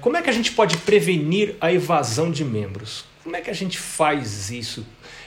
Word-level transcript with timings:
Como 0.00 0.16
é 0.16 0.22
que 0.22 0.30
a 0.30 0.32
gente 0.32 0.52
pode 0.52 0.76
prevenir 0.78 1.56
a 1.60 1.72
evasão 1.72 2.30
de 2.30 2.44
membros? 2.44 3.04
Como 3.22 3.36
é 3.36 3.40
que 3.40 3.50
a 3.50 3.54
gente 3.54 3.78
faz 3.78 4.50
isso? 4.50 4.86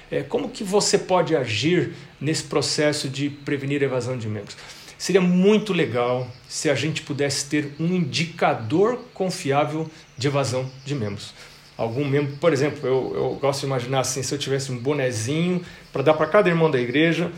É, 0.10 0.24
como 0.24 0.50
que 0.50 0.64
você 0.64 0.98
pode 0.98 1.36
agir 1.36 1.94
nesse 2.20 2.44
processo 2.44 3.08
de 3.08 3.30
prevenir 3.30 3.82
a 3.82 3.86
evasão 3.86 4.18
de 4.18 4.28
membros? 4.28 4.58
Seria 4.98 5.22
muito 5.22 5.74
legal 5.74 6.28
se 6.48 6.70
a 6.70 6.76
gente 6.76 7.02
pudesse 7.02 7.50
ter 7.50 7.74
um 7.80 7.88
indicador 7.88 9.00
confiável 9.14 9.90
de 10.18 10.28
evasão 10.28 10.70
de 10.86 10.94
membros. 10.94 11.34
Algum 11.78 12.06
membro, 12.06 12.38
por 12.38 12.54
exemplo, 12.54 12.88
eu, 12.88 13.12
eu 13.16 13.40
gosto 13.42 13.62
de 13.62 13.66
imaginar 13.66 14.02
assim, 14.02 14.22
se 14.22 14.34
eu 14.34 14.38
tivesse 14.38 14.72
um 14.72 14.78
bonezinho 14.78 15.64
para 15.92 16.04
dar 16.04 16.14
para 16.14 16.28
cada 16.28 16.50
irmão 16.50 16.70
da 16.70 16.80
igreja 16.80 17.32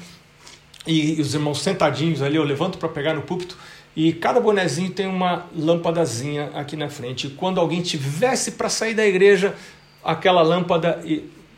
e, 0.86 1.14
e 1.18 1.22
os 1.22 1.34
irmãos 1.34 1.62
sentadinhos 1.62 2.22
ali, 2.22 2.36
eu 2.36 2.44
levanto 2.44 2.78
para 2.78 2.90
pegar 2.90 3.14
no 3.14 3.22
púlpito 3.22 3.58
e 3.96 4.14
cada 4.14 4.40
bonezinho 4.40 4.92
tem 4.92 5.08
uma 5.08 5.46
lâmpadazinha 5.56 6.52
aqui 6.54 6.76
na 6.76 6.90
frente. 6.90 7.28
E 7.28 7.30
quando 7.32 7.60
alguém 7.60 7.82
tivesse 7.82 8.54
para 8.54 8.70
sair 8.70 8.94
da 8.94 9.06
igreja, 9.06 9.56
aquela 10.04 10.42
lâmpada 10.42 11.04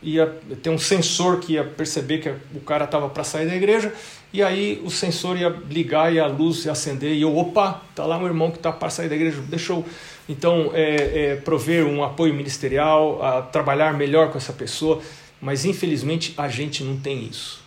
ia 0.03 0.27
ter 0.61 0.69
um 0.69 0.77
sensor 0.77 1.39
que 1.39 1.53
ia 1.53 1.63
perceber 1.63 2.19
que 2.19 2.29
o 2.55 2.61
cara 2.61 2.85
estava 2.85 3.09
para 3.09 3.23
sair 3.23 3.47
da 3.47 3.55
igreja, 3.55 3.93
e 4.31 4.43
aí 4.43 4.81
o 4.83 4.91
sensor 4.91 5.37
ia 5.37 5.49
ligar 5.69 6.13
e 6.13 6.19
a 6.19 6.27
luz 6.27 6.65
ia 6.65 6.73
acender, 6.73 7.13
e 7.13 7.21
eu, 7.21 7.35
opa, 7.35 7.81
tá 7.95 8.05
lá 8.05 8.17
um 8.17 8.25
irmão 8.25 8.51
que 8.51 8.57
está 8.57 8.71
para 8.71 8.89
sair 8.89 9.09
da 9.09 9.15
igreja, 9.15 9.41
deixa 9.47 9.73
eu 9.73 9.85
então 10.27 10.71
é, 10.73 11.33
é, 11.33 11.35
prover 11.35 11.85
um 11.85 12.03
apoio 12.03 12.33
ministerial, 12.33 13.47
trabalhar 13.51 13.93
melhor 13.93 14.31
com 14.31 14.37
essa 14.37 14.53
pessoa, 14.53 15.01
mas 15.39 15.65
infelizmente 15.65 16.33
a 16.37 16.47
gente 16.47 16.83
não 16.83 16.97
tem 16.97 17.25
isso. 17.25 17.63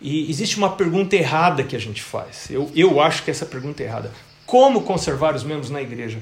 E 0.00 0.30
existe 0.30 0.56
uma 0.58 0.70
pergunta 0.70 1.16
errada 1.16 1.62
que 1.62 1.74
a 1.74 1.78
gente 1.78 2.02
faz. 2.02 2.50
Eu, 2.50 2.70
eu 2.74 3.00
acho 3.00 3.22
que 3.22 3.30
essa 3.30 3.46
pergunta 3.46 3.82
é 3.82 3.86
errada. 3.86 4.12
Como 4.44 4.82
conservar 4.82 5.34
os 5.34 5.42
membros 5.42 5.70
na 5.70 5.80
igreja? 5.80 6.18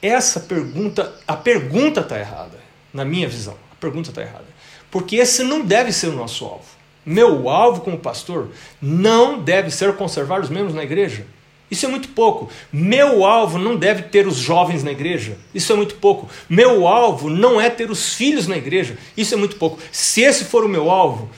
Essa 0.00 0.40
pergunta, 0.40 1.14
a 1.26 1.36
pergunta 1.36 2.00
está 2.00 2.18
errada, 2.18 2.58
na 2.92 3.04
minha 3.04 3.28
visão. 3.28 3.56
A 3.72 3.74
pergunta 3.76 4.10
está 4.10 4.22
errada. 4.22 4.46
Porque 4.90 5.16
esse 5.16 5.42
não 5.42 5.64
deve 5.64 5.92
ser 5.92 6.08
o 6.08 6.12
nosso 6.12 6.44
alvo. 6.44 6.78
Meu 7.04 7.48
alvo 7.48 7.80
como 7.80 7.98
pastor 7.98 8.50
não 8.80 9.40
deve 9.40 9.70
ser 9.70 9.94
conservar 9.96 10.40
os 10.40 10.50
membros 10.50 10.74
na 10.74 10.82
igreja. 10.82 11.26
Isso 11.70 11.84
é 11.84 11.88
muito 11.88 12.08
pouco. 12.08 12.50
Meu 12.72 13.24
alvo 13.26 13.58
não 13.58 13.76
deve 13.76 14.04
ter 14.04 14.26
os 14.26 14.36
jovens 14.36 14.82
na 14.82 14.90
igreja. 14.90 15.36
Isso 15.54 15.72
é 15.72 15.76
muito 15.76 15.96
pouco. 15.96 16.28
Meu 16.48 16.86
alvo 16.86 17.28
não 17.28 17.60
é 17.60 17.68
ter 17.68 17.90
os 17.90 18.14
filhos 18.14 18.46
na 18.46 18.56
igreja. 18.56 18.96
Isso 19.16 19.34
é 19.34 19.36
muito 19.36 19.56
pouco. 19.56 19.78
Se 19.92 20.22
esse 20.22 20.44
for 20.44 20.64
o 20.64 20.68
meu 20.68 20.90
alvo, 20.90 21.28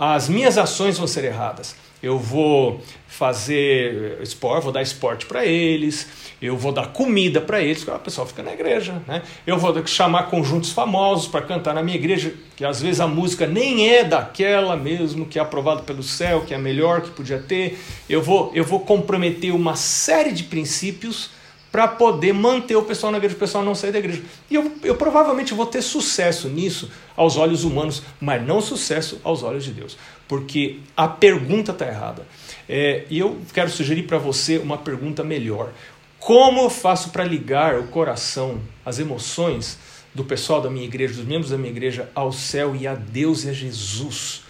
as 0.00 0.30
minhas 0.30 0.56
ações 0.56 0.96
vão 0.96 1.06
ser 1.06 1.24
erradas. 1.24 1.76
Eu 2.02 2.18
vou 2.18 2.80
fazer 3.06 4.18
esporte, 4.22 4.62
vou 4.64 4.72
dar 4.72 4.80
esporte 4.80 5.26
para 5.26 5.44
eles, 5.44 6.08
eu 6.40 6.56
vou 6.56 6.72
dar 6.72 6.86
comida 6.86 7.38
para 7.38 7.60
eles, 7.60 7.84
porque 7.84 7.90
o 7.94 8.02
pessoal 8.02 8.26
fica 8.26 8.42
na 8.42 8.54
igreja. 8.54 9.02
Né? 9.06 9.20
Eu 9.46 9.58
vou 9.58 9.86
chamar 9.86 10.30
conjuntos 10.30 10.72
famosos 10.72 11.28
para 11.28 11.42
cantar 11.42 11.74
na 11.74 11.82
minha 11.82 11.98
igreja, 11.98 12.32
que 12.56 12.64
às 12.64 12.80
vezes 12.80 12.98
a 12.98 13.06
música 13.06 13.46
nem 13.46 13.90
é 13.90 14.02
daquela 14.02 14.74
mesmo, 14.74 15.26
que 15.26 15.38
é 15.38 15.42
aprovado 15.42 15.82
pelo 15.82 16.02
céu, 16.02 16.46
que 16.46 16.54
é 16.54 16.56
a 16.56 16.60
melhor 16.60 17.02
que 17.02 17.10
podia 17.10 17.38
ter. 17.38 17.78
Eu 18.08 18.22
vou, 18.22 18.50
eu 18.54 18.64
vou 18.64 18.80
comprometer 18.80 19.54
uma 19.54 19.76
série 19.76 20.32
de 20.32 20.44
princípios 20.44 21.28
para 21.70 21.86
poder 21.86 22.32
manter 22.32 22.76
o 22.76 22.82
pessoal 22.82 23.12
na 23.12 23.18
igreja, 23.18 23.36
o 23.36 23.38
pessoal 23.38 23.64
não 23.64 23.74
sair 23.74 23.92
da 23.92 23.98
igreja. 23.98 24.22
E 24.50 24.54
eu, 24.54 24.72
eu 24.82 24.96
provavelmente 24.96 25.54
vou 25.54 25.66
ter 25.66 25.82
sucesso 25.82 26.48
nisso 26.48 26.90
aos 27.16 27.36
olhos 27.36 27.62
humanos, 27.64 28.02
mas 28.20 28.44
não 28.44 28.60
sucesso 28.60 29.20
aos 29.22 29.42
olhos 29.42 29.64
de 29.64 29.72
Deus, 29.72 29.96
porque 30.26 30.80
a 30.96 31.06
pergunta 31.06 31.72
está 31.72 31.86
errada. 31.86 32.26
É, 32.68 33.04
e 33.08 33.18
eu 33.18 33.38
quero 33.52 33.70
sugerir 33.70 34.04
para 34.04 34.18
você 34.18 34.58
uma 34.58 34.78
pergunta 34.78 35.22
melhor. 35.22 35.72
Como 36.18 36.60
eu 36.60 36.70
faço 36.70 37.10
para 37.10 37.24
ligar 37.24 37.78
o 37.78 37.86
coração, 37.88 38.60
as 38.84 38.98
emoções 38.98 39.78
do 40.14 40.24
pessoal 40.24 40.60
da 40.60 40.68
minha 40.68 40.84
igreja, 40.84 41.14
dos 41.14 41.24
membros 41.24 41.50
da 41.50 41.56
minha 41.56 41.70
igreja, 41.70 42.10
ao 42.14 42.32
céu 42.32 42.74
e 42.76 42.86
a 42.86 42.94
Deus 42.94 43.44
e 43.44 43.48
a 43.48 43.52
Jesus? 43.52 44.42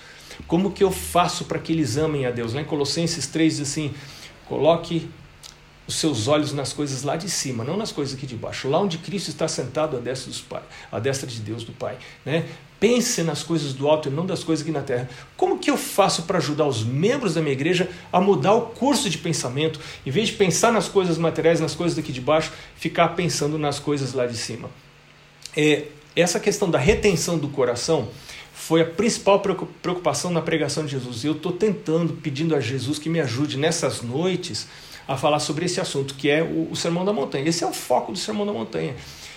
Como 0.46 0.72
que 0.72 0.82
eu 0.82 0.91
faço 0.91 1.44
para 1.44 1.58
que 1.58 1.72
eles 1.72 1.97
amem 1.97 2.26
a 2.26 2.31
Deus? 2.31 2.54
Lá 2.54 2.62
em 2.62 2.64
Colossenses 2.64 3.26
3 3.26 3.58
diz 3.58 3.69
assim: 3.69 3.94
coloque 4.48 5.08
os 5.90 5.96
seus 5.96 6.28
olhos 6.28 6.52
nas 6.52 6.72
coisas 6.72 7.02
lá 7.02 7.16
de 7.16 7.28
cima, 7.28 7.64
não 7.64 7.76
nas 7.76 7.90
coisas 7.90 8.14
aqui 8.14 8.24
de 8.24 8.36
baixo, 8.36 8.68
lá 8.68 8.78
onde 8.78 8.96
Cristo 8.98 9.28
está 9.28 9.48
sentado 9.48 9.96
à 9.96 10.00
destra, 10.00 10.30
dos 10.30 10.40
pai, 10.40 10.62
à 10.90 11.00
destra 11.00 11.26
de 11.26 11.40
Deus 11.40 11.64
do 11.64 11.72
Pai. 11.72 11.98
Né? 12.24 12.44
Pense 12.78 13.24
nas 13.24 13.42
coisas 13.42 13.72
do 13.72 13.88
alto 13.88 14.08
e 14.08 14.12
não 14.12 14.24
das 14.24 14.44
coisas 14.44 14.62
aqui 14.62 14.70
na 14.70 14.82
terra. 14.82 15.10
Como 15.36 15.58
que 15.58 15.68
eu 15.68 15.76
faço 15.76 16.22
para 16.22 16.38
ajudar 16.38 16.64
os 16.64 16.84
membros 16.84 17.34
da 17.34 17.40
minha 17.40 17.52
igreja 17.52 17.90
a 18.12 18.20
mudar 18.20 18.54
o 18.54 18.66
curso 18.66 19.10
de 19.10 19.18
pensamento? 19.18 19.80
Em 20.06 20.12
vez 20.12 20.28
de 20.28 20.34
pensar 20.34 20.72
nas 20.72 20.88
coisas 20.88 21.18
materiais, 21.18 21.58
nas 21.58 21.74
coisas 21.74 21.96
daqui 21.96 22.12
de 22.12 22.20
baixo, 22.20 22.52
ficar 22.76 23.08
pensando 23.08 23.58
nas 23.58 23.80
coisas 23.80 24.12
lá 24.12 24.26
de 24.26 24.36
cima. 24.36 24.70
É, 25.56 25.88
essa 26.14 26.38
questão 26.38 26.70
da 26.70 26.78
retenção 26.78 27.36
do 27.36 27.48
coração 27.48 28.08
foi 28.54 28.82
a 28.82 28.86
principal 28.86 29.40
preocupação 29.40 30.30
na 30.30 30.40
pregação 30.40 30.84
de 30.84 30.92
Jesus. 30.92 31.24
E 31.24 31.26
eu 31.26 31.32
estou 31.32 31.50
tentando, 31.50 32.12
pedindo 32.12 32.54
a 32.54 32.60
Jesus 32.60 32.96
que 32.96 33.08
me 33.08 33.20
ajude 33.20 33.58
nessas 33.58 34.02
noites 34.02 34.68
a 35.06 35.16
falar 35.16 35.41
sobre 35.41 35.65
esse 35.65 35.81
assunto, 35.81 36.15
que 36.15 36.31
é 36.31 36.43
o, 36.43 36.69
o 36.71 36.77
Sermão 36.77 37.05
da 37.05 37.12
Montanha. 37.12 37.49
Esse 37.49 37.65
é 37.65 37.66
o 37.66 37.72
foco 37.72 38.12
do 38.12 38.19
Sermão 38.19 38.47
da 38.47 38.53
Montanha. 38.53 38.94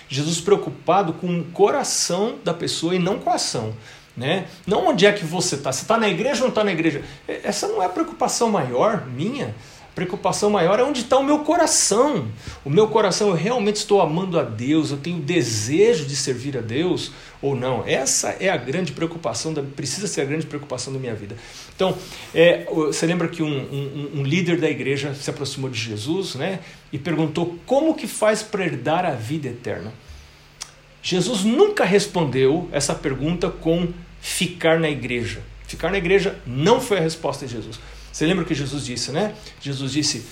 Jesus 0.08 0.40
preocupado 0.40 1.12
com 1.14 1.26
o 1.26 1.44
coração 1.44 2.36
da 2.44 2.54
pessoa 2.54 2.94
e 2.94 2.98
não 2.98 3.18
com 3.18 3.30
a 3.30 3.34
ação. 3.34 3.74
Né? 4.16 4.46
Não 4.64 4.86
onde 4.88 5.06
é 5.06 5.12
que 5.12 5.24
você 5.24 5.56
está. 5.56 5.72
Você 5.72 5.82
está 5.82 5.96
na 5.96 6.08
igreja 6.08 6.36
ou 6.36 6.42
não 6.42 6.48
está 6.50 6.62
na 6.62 6.70
igreja? 6.70 7.02
Essa 7.26 7.66
não 7.66 7.82
é 7.82 7.86
a 7.86 7.88
preocupação 7.88 8.48
maior 8.48 9.06
minha 9.06 9.54
preocupação 9.94 10.50
maior 10.50 10.78
é 10.80 10.82
onde 10.82 11.02
está 11.02 11.16
o 11.16 11.22
meu 11.22 11.40
coração. 11.40 12.28
O 12.64 12.70
meu 12.70 12.88
coração, 12.88 13.28
eu 13.28 13.34
realmente 13.34 13.76
estou 13.76 14.00
amando 14.00 14.38
a 14.38 14.42
Deus, 14.42 14.90
eu 14.90 14.96
tenho 14.96 15.20
desejo 15.20 16.04
de 16.04 16.16
servir 16.16 16.58
a 16.58 16.60
Deus 16.60 17.12
ou 17.40 17.54
não? 17.54 17.84
Essa 17.86 18.30
é 18.40 18.48
a 18.48 18.56
grande 18.56 18.92
preocupação, 18.92 19.52
da, 19.52 19.62
precisa 19.62 20.06
ser 20.06 20.22
a 20.22 20.24
grande 20.24 20.46
preocupação 20.46 20.92
da 20.92 20.98
minha 20.98 21.14
vida. 21.14 21.36
Então, 21.76 21.96
é, 22.34 22.64
você 22.64 23.06
lembra 23.06 23.28
que 23.28 23.42
um, 23.42 23.46
um, 23.46 24.10
um, 24.20 24.22
líder 24.22 24.60
da 24.60 24.68
igreja 24.68 25.14
se 25.14 25.28
aproximou 25.30 25.70
de 25.70 25.78
Jesus 25.78 26.34
né, 26.34 26.60
e 26.92 26.98
perguntou 26.98 27.58
como 27.66 27.94
que 27.94 28.06
faz 28.06 28.42
para 28.42 28.64
herdar 28.64 29.04
a 29.04 29.10
vida 29.10 29.48
eterna? 29.48 29.92
Jesus 31.02 31.44
nunca 31.44 31.84
respondeu 31.84 32.68
essa 32.72 32.94
pergunta 32.94 33.50
com 33.50 33.88
ficar 34.20 34.80
na 34.80 34.88
igreja. 34.88 35.42
Ficar 35.66 35.90
na 35.90 35.98
igreja 35.98 36.36
não 36.46 36.80
foi 36.80 36.96
a 36.96 37.00
resposta 37.00 37.46
de 37.46 37.52
Jesus. 37.52 37.78
Você 38.14 38.26
lembra 38.26 38.44
o 38.44 38.46
que 38.46 38.54
Jesus 38.54 38.86
disse, 38.86 39.10
né? 39.10 39.34
Jesus 39.60 39.90
disse: 39.90 40.24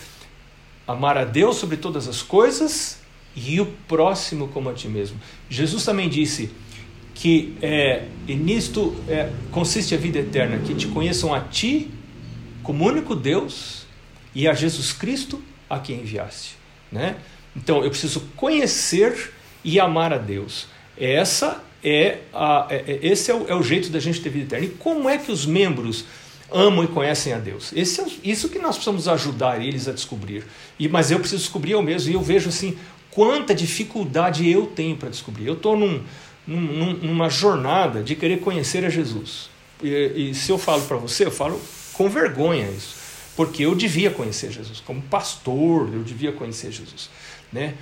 amar 0.87 1.19
a 1.19 1.25
Deus 1.25 1.57
sobre 1.57 1.77
todas 1.77 2.07
as 2.07 2.23
coisas 2.23 3.01
e 3.35 3.61
o 3.61 3.67
próximo 3.89 4.47
como 4.47 4.71
a 4.71 4.73
ti 4.73 4.87
mesmo. 4.87 5.21
Jesus 5.51 5.85
também 5.85 6.09
disse 6.09 6.49
que 7.13 7.57
é, 7.61 8.05
nisto 8.29 8.95
é, 9.09 9.33
consiste 9.51 9.97
a 9.97 9.99
vida 9.99 10.21
eterna, 10.21 10.59
que 10.59 10.77
te 10.77 10.87
conheçam 10.87 11.35
a 11.35 11.41
ti 11.41 11.91
como 12.63 12.87
único 12.87 13.17
Deus 13.17 13.85
e 14.33 14.47
a 14.47 14.55
Jesus 14.55 14.93
Cristo 14.93 15.43
a 15.69 15.81
quem 15.81 16.03
enviaste. 16.03 16.55
Né? 16.91 17.17
Então 17.57 17.83
eu 17.83 17.91
preciso 17.91 18.21
conhecer 18.37 19.33
e 19.65 19.81
amar 19.81 20.13
a 20.13 20.19
Deus. 20.19 20.69
Essa 20.97 21.61
é 21.83 22.21
a, 22.33 22.69
é, 22.71 22.77
é 22.87 22.99
esse 23.03 23.29
é 23.29 23.35
o, 23.35 23.49
é 23.49 23.57
o 23.57 23.63
jeito 23.65 23.91
da 23.91 23.99
gente 23.99 24.21
ter 24.21 24.31
vida 24.31 24.45
eterna. 24.45 24.67
E 24.67 24.71
como 24.71 25.09
é 25.09 25.19
que 25.19 25.33
os 25.33 25.45
membros 25.45 26.05
amam 26.51 26.85
e 26.85 26.89
conhecem 26.89 27.33
a 27.33 27.39
Deus. 27.39 27.73
Esse 27.75 28.01
é 28.01 28.07
isso 28.25 28.49
que 28.49 28.59
nós 28.59 28.77
precisamos 28.77 29.09
ajudar 29.09 29.61
eles 29.61 29.89
a 29.89 29.93
descobrir. 29.93 30.45
E, 30.79 30.89
mas 30.89 31.11
eu 31.11 31.19
preciso 31.19 31.43
descobrir 31.43 31.73
eu 31.73 31.83
mesmo. 31.83 32.11
E 32.11 32.15
eu 32.15 32.23
vejo 32.23 32.49
assim 32.49 32.79
quanta 33.11 33.55
dificuldade 33.55 34.51
eu 34.51 34.67
tenho 34.67 34.97
para 34.97 35.09
descobrir. 35.09 35.47
Eu 35.47 35.55
estou 35.55 35.77
num, 35.77 36.03
num, 36.47 36.95
numa 36.95 37.29
jornada 37.29 38.03
de 38.03 38.15
querer 38.15 38.41
conhecer 38.41 38.85
a 38.85 38.91
Jesus. 38.91 39.51
E, 39.83 40.31
e 40.31 40.35
se 40.35 40.51
eu 40.51 40.59
falo 40.59 40.83
para 40.83 40.97
você, 40.97 41.27
eu 41.27 41.31
falo 41.31 41.61
com 41.93 42.09
vergonha 42.09 42.69
isso. 42.71 42.97
Porque 43.37 43.65
eu 43.65 43.75
devia 43.75 44.11
conhecer 44.11 44.51
Jesus. 44.51 44.81
Como 44.81 45.01
pastor, 45.03 45.93
eu 45.93 46.03
devia 46.03 46.33
conhecer 46.33 46.71
Jesus. 46.71 47.09
Né? 47.53 47.75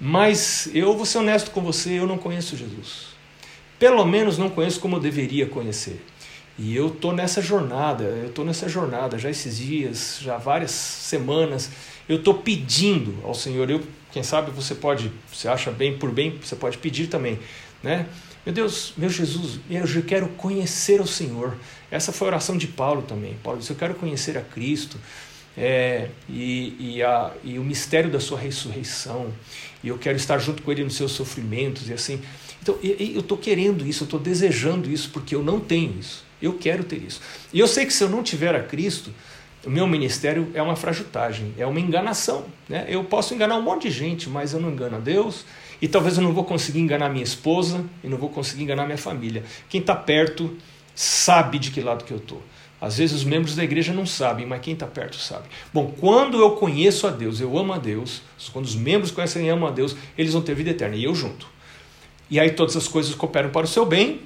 Mas 0.00 0.68
eu 0.74 0.96
vou 0.96 1.04
ser 1.04 1.18
honesto 1.18 1.50
com 1.50 1.60
você, 1.60 1.98
eu 1.98 2.06
não 2.06 2.18
conheço 2.18 2.56
Jesus. 2.56 3.10
Pelo 3.78 4.04
menos 4.04 4.38
não 4.38 4.50
conheço 4.50 4.80
como 4.80 4.96
eu 4.96 5.00
deveria 5.00 5.46
conhecer. 5.46 6.04
E 6.62 6.76
eu 6.76 6.90
tô 6.90 7.10
nessa 7.10 7.40
jornada, 7.40 8.04
eu 8.04 8.28
tô 8.32 8.44
nessa 8.44 8.68
jornada 8.68 9.18
já 9.18 9.30
esses 9.30 9.56
dias, 9.56 10.18
já 10.20 10.36
várias 10.36 10.70
semanas, 10.70 11.70
eu 12.06 12.22
tô 12.22 12.34
pedindo 12.34 13.18
ao 13.24 13.32
Senhor, 13.32 13.70
eu, 13.70 13.80
quem 14.12 14.22
sabe 14.22 14.50
você 14.50 14.74
pode, 14.74 15.10
você 15.32 15.48
acha 15.48 15.70
bem 15.70 15.96
por 15.96 16.12
bem, 16.12 16.38
você 16.38 16.54
pode 16.54 16.76
pedir 16.76 17.06
também, 17.06 17.38
né? 17.82 18.06
Meu 18.44 18.54
Deus, 18.54 18.92
meu 18.98 19.08
Jesus, 19.08 19.58
eu 19.70 20.02
quero 20.02 20.28
conhecer 20.28 21.00
o 21.00 21.06
Senhor. 21.06 21.56
Essa 21.90 22.12
foi 22.12 22.28
a 22.28 22.32
oração 22.32 22.58
de 22.58 22.66
Paulo 22.66 23.02
também. 23.02 23.38
Paulo 23.42 23.58
disse: 23.58 23.70
Eu 23.70 23.76
quero 23.76 23.94
conhecer 23.94 24.36
a 24.36 24.42
Cristo 24.42 24.98
é, 25.56 26.08
e, 26.28 26.76
e, 26.78 27.02
a, 27.02 27.32
e 27.42 27.58
o 27.58 27.64
mistério 27.64 28.10
da 28.10 28.20
Sua 28.20 28.38
ressurreição, 28.38 29.32
e 29.82 29.88
eu 29.88 29.96
quero 29.96 30.18
estar 30.18 30.36
junto 30.38 30.62
com 30.62 30.70
Ele 30.70 30.84
nos 30.84 30.94
seus 30.94 31.12
sofrimentos, 31.12 31.88
e 31.88 31.94
assim. 31.94 32.20
Então, 32.62 32.78
eu 32.82 33.20
estou 33.20 33.38
querendo 33.38 33.86
isso, 33.86 34.02
eu 34.02 34.06
estou 34.06 34.20
desejando 34.20 34.90
isso, 34.90 35.08
porque 35.10 35.34
eu 35.34 35.42
não 35.42 35.58
tenho 35.58 35.98
isso. 35.98 36.28
Eu 36.40 36.54
quero 36.54 36.84
ter 36.84 37.02
isso. 37.02 37.20
E 37.52 37.58
eu 37.58 37.66
sei 37.66 37.86
que 37.86 37.92
se 37.92 38.02
eu 38.02 38.08
não 38.08 38.22
tiver 38.22 38.54
a 38.54 38.62
Cristo, 38.62 39.12
o 39.64 39.70
meu 39.70 39.86
ministério 39.86 40.50
é 40.54 40.62
uma 40.62 40.76
fragilitagem, 40.76 41.54
é 41.58 41.66
uma 41.66 41.78
enganação. 41.78 42.46
Né? 42.68 42.86
Eu 42.88 43.04
posso 43.04 43.34
enganar 43.34 43.56
um 43.56 43.62
monte 43.62 43.88
de 43.88 43.90
gente, 43.90 44.28
mas 44.28 44.52
eu 44.52 44.60
não 44.60 44.70
engano 44.70 44.96
a 44.96 45.00
Deus 45.00 45.44
e 45.82 45.88
talvez 45.88 46.16
eu 46.16 46.22
não 46.22 46.32
vou 46.32 46.44
conseguir 46.44 46.80
enganar 46.80 47.08
minha 47.08 47.24
esposa 47.24 47.84
e 48.02 48.08
não 48.08 48.16
vou 48.16 48.28
conseguir 48.28 48.62
enganar 48.62 48.86
minha 48.86 48.98
família. 48.98 49.44
Quem 49.68 49.80
está 49.80 49.94
perto 49.94 50.56
sabe 50.94 51.58
de 51.58 51.70
que 51.70 51.80
lado 51.80 52.04
que 52.04 52.12
eu 52.12 52.18
estou. 52.18 52.42
Às 52.80 52.96
vezes 52.96 53.16
os 53.16 53.24
membros 53.24 53.54
da 53.54 53.62
igreja 53.62 53.92
não 53.92 54.06
sabem, 54.06 54.46
mas 54.46 54.62
quem 54.62 54.72
está 54.72 54.86
perto 54.86 55.16
sabe. 55.16 55.48
Bom, 55.72 55.94
quando 56.00 56.40
eu 56.40 56.52
conheço 56.52 57.06
a 57.06 57.10
Deus, 57.10 57.38
eu 57.38 57.58
amo 57.58 57.74
a 57.74 57.78
Deus, 57.78 58.22
quando 58.52 58.64
os 58.64 58.74
membros 58.74 59.10
conhecem 59.10 59.46
e 59.46 59.48
amam 59.50 59.68
a 59.68 59.70
Deus, 59.70 59.94
eles 60.16 60.32
vão 60.32 60.40
ter 60.40 60.54
vida 60.54 60.70
eterna, 60.70 60.96
e 60.96 61.04
eu 61.04 61.14
junto. 61.14 61.46
E 62.30 62.40
aí 62.40 62.52
todas 62.52 62.76
as 62.76 62.88
coisas 62.88 63.14
cooperam 63.14 63.50
para 63.50 63.66
o 63.66 63.68
seu 63.68 63.84
bem, 63.84 64.22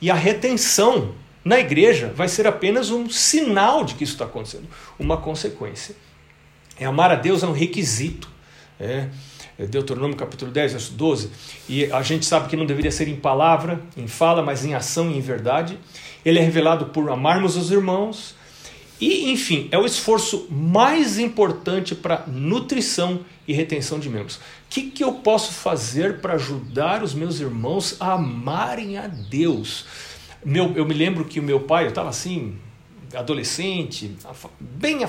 e 0.00 0.10
a 0.10 0.14
retenção 0.14 1.14
na 1.44 1.58
igreja 1.58 2.12
vai 2.14 2.28
ser 2.28 2.46
apenas 2.46 2.90
um 2.90 3.08
sinal 3.10 3.84
de 3.84 3.94
que 3.94 4.04
isso 4.04 4.12
está 4.14 4.24
acontecendo, 4.24 4.68
uma 4.98 5.16
consequência. 5.16 5.94
É, 6.78 6.84
amar 6.84 7.10
a 7.10 7.16
Deus 7.16 7.42
é 7.42 7.46
um 7.46 7.52
requisito. 7.52 8.28
É, 8.78 9.08
é 9.58 9.66
Deuteronômio 9.66 10.16
capítulo 10.16 10.50
10, 10.50 10.72
verso 10.72 10.92
12. 10.92 11.30
E 11.68 11.84
a 11.92 12.02
gente 12.02 12.24
sabe 12.26 12.48
que 12.48 12.56
não 12.56 12.66
deveria 12.66 12.90
ser 12.90 13.08
em 13.08 13.16
palavra, 13.16 13.80
em 13.96 14.06
fala, 14.06 14.42
mas 14.42 14.64
em 14.64 14.74
ação 14.74 15.10
e 15.10 15.16
em 15.16 15.20
verdade. 15.20 15.78
Ele 16.24 16.38
é 16.38 16.42
revelado 16.42 16.86
por 16.86 17.10
amarmos 17.10 17.56
os 17.56 17.70
irmãos. 17.70 18.34
E, 19.00 19.32
enfim, 19.32 19.68
é 19.72 19.78
o 19.78 19.84
esforço 19.84 20.46
mais 20.48 21.18
importante 21.18 21.94
para 21.94 22.24
nutrição 22.26 23.20
e 23.46 23.52
retenção 23.52 23.98
de 23.98 24.08
membros. 24.08 24.36
O 24.36 24.40
que, 24.70 24.82
que 24.90 25.02
eu 25.02 25.14
posso 25.14 25.52
fazer 25.52 26.20
para 26.20 26.34
ajudar 26.34 27.02
os 27.02 27.12
meus 27.12 27.40
irmãos 27.40 27.96
a 27.98 28.12
amarem 28.12 28.96
a 28.96 29.08
Deus? 29.08 29.84
Meu, 30.44 30.72
eu 30.76 30.84
me 30.84 30.94
lembro 30.94 31.24
que 31.24 31.38
o 31.38 31.42
meu 31.42 31.60
pai, 31.60 31.84
eu 31.84 31.90
estava 31.90 32.08
assim, 32.08 32.56
adolescente, 33.14 34.16
bem 34.58 35.04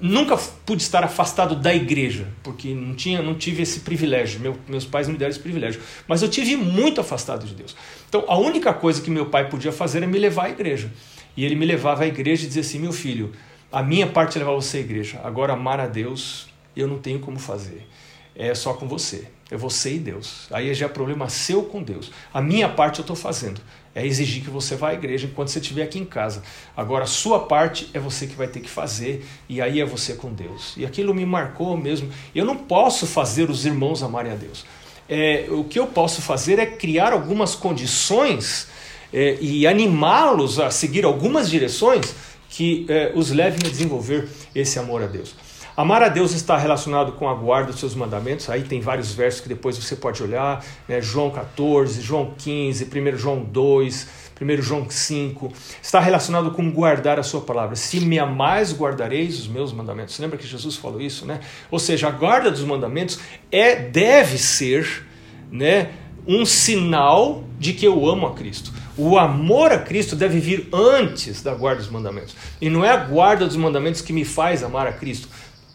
nunca 0.00 0.36
pude 0.64 0.82
estar 0.82 1.02
afastado 1.02 1.56
da 1.56 1.74
igreja, 1.74 2.28
porque 2.42 2.72
não 2.72 2.94
tinha, 2.94 3.20
não 3.20 3.34
tive 3.34 3.62
esse 3.62 3.80
privilégio. 3.80 4.40
Meu, 4.40 4.56
meus 4.68 4.84
pais 4.84 5.08
me 5.08 5.16
deram 5.16 5.30
esse 5.30 5.40
privilégio, 5.40 5.80
mas 6.06 6.22
eu 6.22 6.28
tive 6.28 6.56
muito 6.56 7.00
afastado 7.00 7.46
de 7.46 7.54
Deus. 7.54 7.76
Então, 8.08 8.24
a 8.28 8.38
única 8.38 8.72
coisa 8.72 9.00
que 9.02 9.10
meu 9.10 9.26
pai 9.26 9.48
podia 9.48 9.72
fazer 9.72 10.02
é 10.02 10.06
me 10.06 10.18
levar 10.18 10.46
à 10.46 10.50
igreja. 10.50 10.90
E 11.36 11.44
ele 11.44 11.54
me 11.54 11.66
levava 11.66 12.04
à 12.04 12.06
igreja 12.06 12.44
e 12.44 12.46
dizia 12.46 12.62
assim: 12.62 12.78
"Meu 12.78 12.92
filho, 12.92 13.32
a 13.70 13.82
minha 13.82 14.06
parte 14.06 14.36
é 14.36 14.40
levar 14.40 14.52
você 14.52 14.78
à 14.78 14.80
igreja. 14.80 15.20
Agora 15.22 15.52
amar 15.52 15.80
a 15.80 15.86
Deus, 15.86 16.48
eu 16.76 16.88
não 16.88 16.98
tenho 16.98 17.18
como 17.18 17.38
fazer. 17.38 17.86
É 18.34 18.54
só 18.54 18.72
com 18.74 18.86
você. 18.86 19.28
É 19.50 19.56
você 19.56 19.94
e 19.94 19.98
Deus. 19.98 20.46
Aí 20.50 20.72
já 20.74 20.86
é 20.86 20.88
problema 20.88 21.28
seu 21.28 21.62
com 21.64 21.82
Deus. 21.82 22.10
A 22.32 22.40
minha 22.40 22.68
parte 22.68 22.98
eu 22.98 23.02
estou 23.02 23.16
fazendo 23.16 23.60
é 23.94 24.06
exigir 24.06 24.42
que 24.42 24.50
você 24.50 24.76
vá 24.76 24.90
à 24.90 24.94
igreja 24.94 25.26
enquanto 25.26 25.48
você 25.48 25.58
estiver 25.58 25.82
aqui 25.82 25.98
em 25.98 26.04
casa. 26.04 26.42
Agora, 26.76 27.04
a 27.04 27.06
sua 27.06 27.40
parte 27.40 27.88
é 27.92 27.98
você 27.98 28.26
que 28.26 28.34
vai 28.34 28.46
ter 28.46 28.60
que 28.60 28.68
fazer, 28.68 29.26
e 29.48 29.60
aí 29.60 29.80
é 29.80 29.84
você 29.84 30.14
com 30.14 30.32
Deus. 30.32 30.74
E 30.76 30.86
aquilo 30.86 31.14
me 31.14 31.26
marcou 31.26 31.76
mesmo. 31.76 32.10
Eu 32.34 32.44
não 32.44 32.56
posso 32.56 33.06
fazer 33.06 33.50
os 33.50 33.66
irmãos 33.66 34.02
amarem 34.02 34.32
a 34.32 34.36
Deus. 34.36 34.64
É, 35.08 35.46
o 35.50 35.64
que 35.64 35.78
eu 35.78 35.86
posso 35.86 36.20
fazer 36.20 36.58
é 36.58 36.66
criar 36.66 37.12
algumas 37.12 37.54
condições 37.54 38.68
é, 39.12 39.38
e 39.40 39.66
animá-los 39.66 40.58
a 40.60 40.70
seguir 40.70 41.04
algumas 41.04 41.48
direções 41.48 42.14
que 42.50 42.86
é, 42.88 43.12
os 43.14 43.30
levem 43.30 43.60
a 43.64 43.70
desenvolver 43.70 44.28
esse 44.54 44.78
amor 44.78 45.02
a 45.02 45.06
Deus. 45.06 45.34
Amar 45.78 46.02
a 46.02 46.08
Deus 46.08 46.32
está 46.32 46.56
relacionado 46.56 47.12
com 47.12 47.28
a 47.28 47.34
guarda 47.34 47.70
dos 47.70 47.78
seus 47.78 47.94
mandamentos. 47.94 48.50
Aí 48.50 48.64
tem 48.64 48.80
vários 48.80 49.12
versos 49.12 49.40
que 49.40 49.48
depois 49.48 49.78
você 49.78 49.94
pode 49.94 50.20
olhar, 50.20 50.60
né? 50.88 51.00
João 51.00 51.30
14, 51.30 52.00
João 52.00 52.34
15, 52.36 52.86
1 52.86 53.16
João 53.16 53.44
2, 53.44 54.08
1 54.42 54.60
João 54.60 54.90
5. 54.90 55.52
Está 55.80 56.00
relacionado 56.00 56.50
com 56.50 56.68
guardar 56.68 57.20
a 57.20 57.22
sua 57.22 57.42
palavra. 57.42 57.76
Se 57.76 58.00
me 58.00 58.18
amais, 58.18 58.76
guardareis 58.76 59.38
os 59.38 59.46
meus 59.46 59.72
mandamentos. 59.72 60.18
Lembra 60.18 60.36
que 60.36 60.48
Jesus 60.48 60.74
falou 60.74 61.00
isso, 61.00 61.24
né? 61.24 61.38
Ou 61.70 61.78
seja, 61.78 62.08
a 62.08 62.10
guarda 62.10 62.50
dos 62.50 62.64
mandamentos 62.64 63.20
é 63.52 63.76
deve 63.76 64.36
ser, 64.36 65.06
né, 65.48 65.92
um 66.26 66.44
sinal 66.44 67.44
de 67.56 67.72
que 67.72 67.86
eu 67.86 68.04
amo 68.08 68.26
a 68.26 68.34
Cristo. 68.34 68.72
O 68.96 69.16
amor 69.16 69.70
a 69.70 69.78
Cristo 69.78 70.16
deve 70.16 70.40
vir 70.40 70.68
antes 70.72 71.40
da 71.40 71.54
guarda 71.54 71.80
dos 71.80 71.88
mandamentos. 71.88 72.34
E 72.60 72.68
não 72.68 72.84
é 72.84 72.90
a 72.90 72.96
guarda 72.96 73.46
dos 73.46 73.54
mandamentos 73.54 74.00
que 74.00 74.12
me 74.12 74.24
faz 74.24 74.64
amar 74.64 74.88
a 74.88 74.92
Cristo 74.92 75.28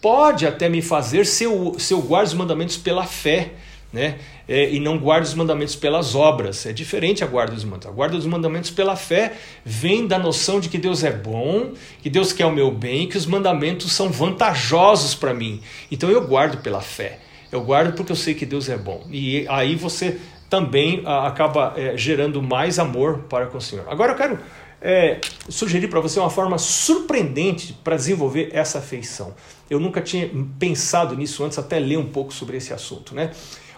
pode 0.04 0.46
até 0.46 0.68
me 0.68 0.82
fazer 0.82 1.26
se 1.26 1.46
eu, 1.46 1.78
se 1.80 1.94
eu 1.94 2.02
guardo 2.02 2.28
os 2.28 2.34
mandamentos 2.34 2.76
pela 2.76 3.06
fé, 3.06 3.54
né? 3.94 4.18
É, 4.50 4.70
e 4.70 4.78
não 4.78 4.98
guardo 4.98 5.24
os 5.24 5.34
mandamentos 5.34 5.78
pelas 5.78 6.14
obras. 6.14 6.66
É 6.66 6.74
diferente 6.74 7.24
a 7.24 7.28
guarda 7.28 7.54
dos 7.54 7.64
mandamentos. 7.64 7.88
A 7.88 7.92
guarda 7.92 8.18
dos 8.18 8.26
mandamentos 8.26 8.70
pela 8.70 8.98
fé 8.98 9.32
vem 9.64 10.06
da 10.06 10.20
noção 10.20 10.60
de 10.60 10.68
que 10.68 10.78
Deus 10.78 11.06
é 11.06 11.12
bom, 11.12 11.72
que 12.02 12.10
Deus 12.10 12.34
quer 12.34 12.46
o 12.46 12.52
meu 12.52 12.70
bem, 12.70 13.08
que 13.08 13.16
os 13.16 13.26
mandamentos 13.26 13.94
são 13.94 14.10
vantajosos 14.10 15.16
para 15.16 15.34
mim. 15.34 15.62
Então 15.90 16.10
eu 16.10 16.28
guardo 16.28 16.62
pela 16.62 16.82
fé. 16.82 17.20
Eu 17.50 17.62
guardo 17.62 17.96
porque 17.96 18.12
eu 18.12 18.16
sei 18.18 18.34
que 18.34 18.46
Deus 18.46 18.68
é 18.68 18.78
bom. 18.78 19.08
E 19.10 19.46
aí 19.48 19.74
você 19.74 20.20
também 20.50 21.02
ah, 21.06 21.28
acaba 21.28 21.74
é, 21.78 21.96
gerando 21.96 22.42
mais 22.42 22.78
amor 22.78 23.20
para 23.30 23.46
com 23.46 23.58
o 23.58 23.62
Senhor. 23.62 23.86
Agora 23.88 24.12
eu 24.12 24.18
quero 24.18 24.40
é, 24.84 25.22
sugerir 25.48 25.88
para 25.88 26.02
você 26.02 26.20
uma 26.20 26.30
forma 26.30 26.58
surpreendente 26.58 27.72
para 27.82 27.96
desenvolver 27.96 28.50
essa 28.52 28.80
afeição. 28.80 29.34
Eu 29.70 29.80
nunca 29.80 30.02
tinha 30.02 30.30
pensado 30.60 31.16
nisso 31.16 31.42
antes, 31.46 31.58
até 31.58 31.80
ler 31.80 31.98
um 31.98 32.10
pouco 32.10 32.34
sobre 32.34 32.58
esse 32.58 32.74
assunto. 32.74 33.16
Né? 33.16 33.32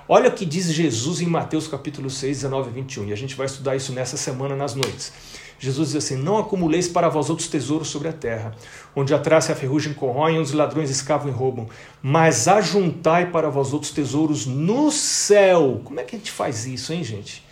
Olha 0.09 0.29
o 0.29 0.33
que 0.33 0.45
diz 0.45 0.65
Jesus 0.73 1.21
em 1.21 1.27
Mateus 1.27 1.67
capítulo 1.67 2.09
6, 2.09 2.37
19 2.37 2.69
e 2.69 2.73
21, 2.73 3.05
e 3.05 3.13
a 3.13 3.15
gente 3.15 3.35
vai 3.35 3.45
estudar 3.45 3.75
isso 3.75 3.93
nessa 3.93 4.17
semana 4.17 4.55
nas 4.55 4.73
noites. 4.73 5.13
Jesus 5.59 5.89
diz 5.89 6.03
assim: 6.03 6.15
Não 6.15 6.37
acumuleis 6.37 6.87
para 6.87 7.07
vós 7.07 7.29
outros 7.29 7.47
tesouros 7.47 7.87
sobre 7.87 8.07
a 8.07 8.13
terra, 8.13 8.53
onde 8.95 9.13
a 9.13 9.19
traça 9.19 9.51
e 9.51 9.53
a 9.53 9.55
ferrugem 9.55 9.93
corroem, 9.93 10.39
onde 10.39 10.49
os 10.49 10.53
ladrões 10.53 10.89
escavam 10.89 11.29
e 11.29 11.31
roubam, 11.31 11.69
mas 12.01 12.47
ajuntai 12.47 13.31
para 13.31 13.49
vós 13.49 13.73
outros 13.73 13.91
tesouros 13.91 14.45
no 14.45 14.91
céu. 14.91 15.81
Como 15.83 15.99
é 15.99 16.03
que 16.03 16.15
a 16.15 16.19
gente 16.19 16.31
faz 16.31 16.65
isso, 16.65 16.91
hein, 16.91 17.03
gente? 17.03 17.45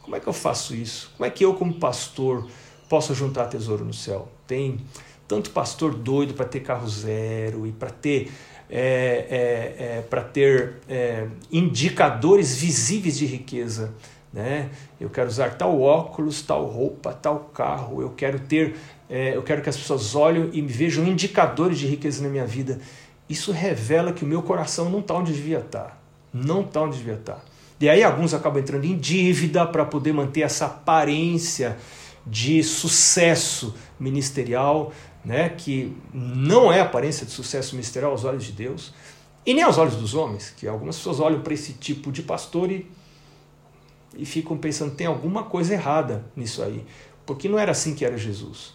Como 0.00 0.16
é 0.16 0.20
que 0.20 0.26
eu 0.26 0.32
faço 0.32 0.74
isso? 0.74 1.12
Como 1.16 1.26
é 1.26 1.30
que 1.30 1.44
eu, 1.44 1.54
como 1.54 1.74
pastor, 1.74 2.48
possa 2.90 3.14
juntar 3.14 3.46
tesouro 3.46 3.84
no 3.84 3.94
céu. 3.94 4.26
Tem 4.48 4.80
tanto 5.28 5.50
pastor 5.50 5.94
doido 5.94 6.34
para 6.34 6.44
ter 6.44 6.58
carro 6.58 6.88
zero 6.88 7.64
e 7.64 7.70
para 7.70 7.88
ter 7.88 8.32
é, 8.68 9.26
é, 9.30 9.84
é, 9.84 10.02
para 10.02 10.22
ter 10.22 10.74
é, 10.88 11.28
indicadores 11.52 12.56
visíveis 12.56 13.16
de 13.16 13.26
riqueza. 13.26 13.94
Né? 14.32 14.70
Eu 15.00 15.08
quero 15.08 15.28
usar 15.28 15.54
tal 15.54 15.80
óculos, 15.80 16.42
tal 16.42 16.66
roupa, 16.66 17.12
tal 17.12 17.50
carro. 17.54 18.02
Eu 18.02 18.10
quero 18.10 18.40
ter, 18.40 18.74
é, 19.08 19.36
eu 19.36 19.42
quero 19.44 19.62
que 19.62 19.68
as 19.68 19.76
pessoas 19.76 20.16
olhem 20.16 20.50
e 20.52 20.60
me 20.60 20.72
vejam 20.72 21.06
indicadores 21.06 21.78
de 21.78 21.86
riqueza 21.86 22.20
na 22.24 22.28
minha 22.28 22.46
vida. 22.46 22.80
Isso 23.28 23.52
revela 23.52 24.12
que 24.12 24.24
o 24.24 24.28
meu 24.28 24.42
coração 24.42 24.90
não 24.90 24.98
está 24.98 25.14
onde 25.14 25.32
devia 25.32 25.60
estar. 25.60 25.84
Tá. 25.84 25.96
Não 26.34 26.62
está 26.62 26.82
onde 26.82 26.98
devia 26.98 27.14
estar. 27.14 27.34
Tá. 27.34 27.42
E 27.80 27.88
aí 27.88 28.02
alguns 28.02 28.34
acabam 28.34 28.60
entrando 28.60 28.84
em 28.84 28.96
dívida 28.96 29.64
para 29.64 29.84
poder 29.84 30.12
manter 30.12 30.40
essa 30.40 30.66
aparência 30.66 31.78
de 32.30 32.62
sucesso 32.62 33.74
ministerial, 33.98 34.92
né, 35.24 35.48
que 35.48 35.94
não 36.14 36.72
é 36.72 36.80
aparência 36.80 37.26
de 37.26 37.32
sucesso 37.32 37.74
ministerial 37.74 38.12
aos 38.12 38.24
olhos 38.24 38.44
de 38.44 38.52
Deus, 38.52 38.94
e 39.44 39.52
nem 39.52 39.64
aos 39.64 39.76
olhos 39.76 39.96
dos 39.96 40.14
homens, 40.14 40.54
que 40.56 40.68
algumas 40.68 40.96
pessoas 40.96 41.18
olham 41.18 41.40
para 41.40 41.52
esse 41.52 41.72
tipo 41.72 42.12
de 42.12 42.22
pastor 42.22 42.70
e, 42.70 42.88
e 44.16 44.24
ficam 44.24 44.56
pensando, 44.56 44.94
tem 44.94 45.06
alguma 45.06 45.42
coisa 45.42 45.74
errada 45.74 46.24
nisso 46.36 46.62
aí, 46.62 46.84
porque 47.26 47.48
não 47.48 47.58
era 47.58 47.72
assim 47.72 47.94
que 47.94 48.04
era 48.04 48.16
Jesus. 48.16 48.74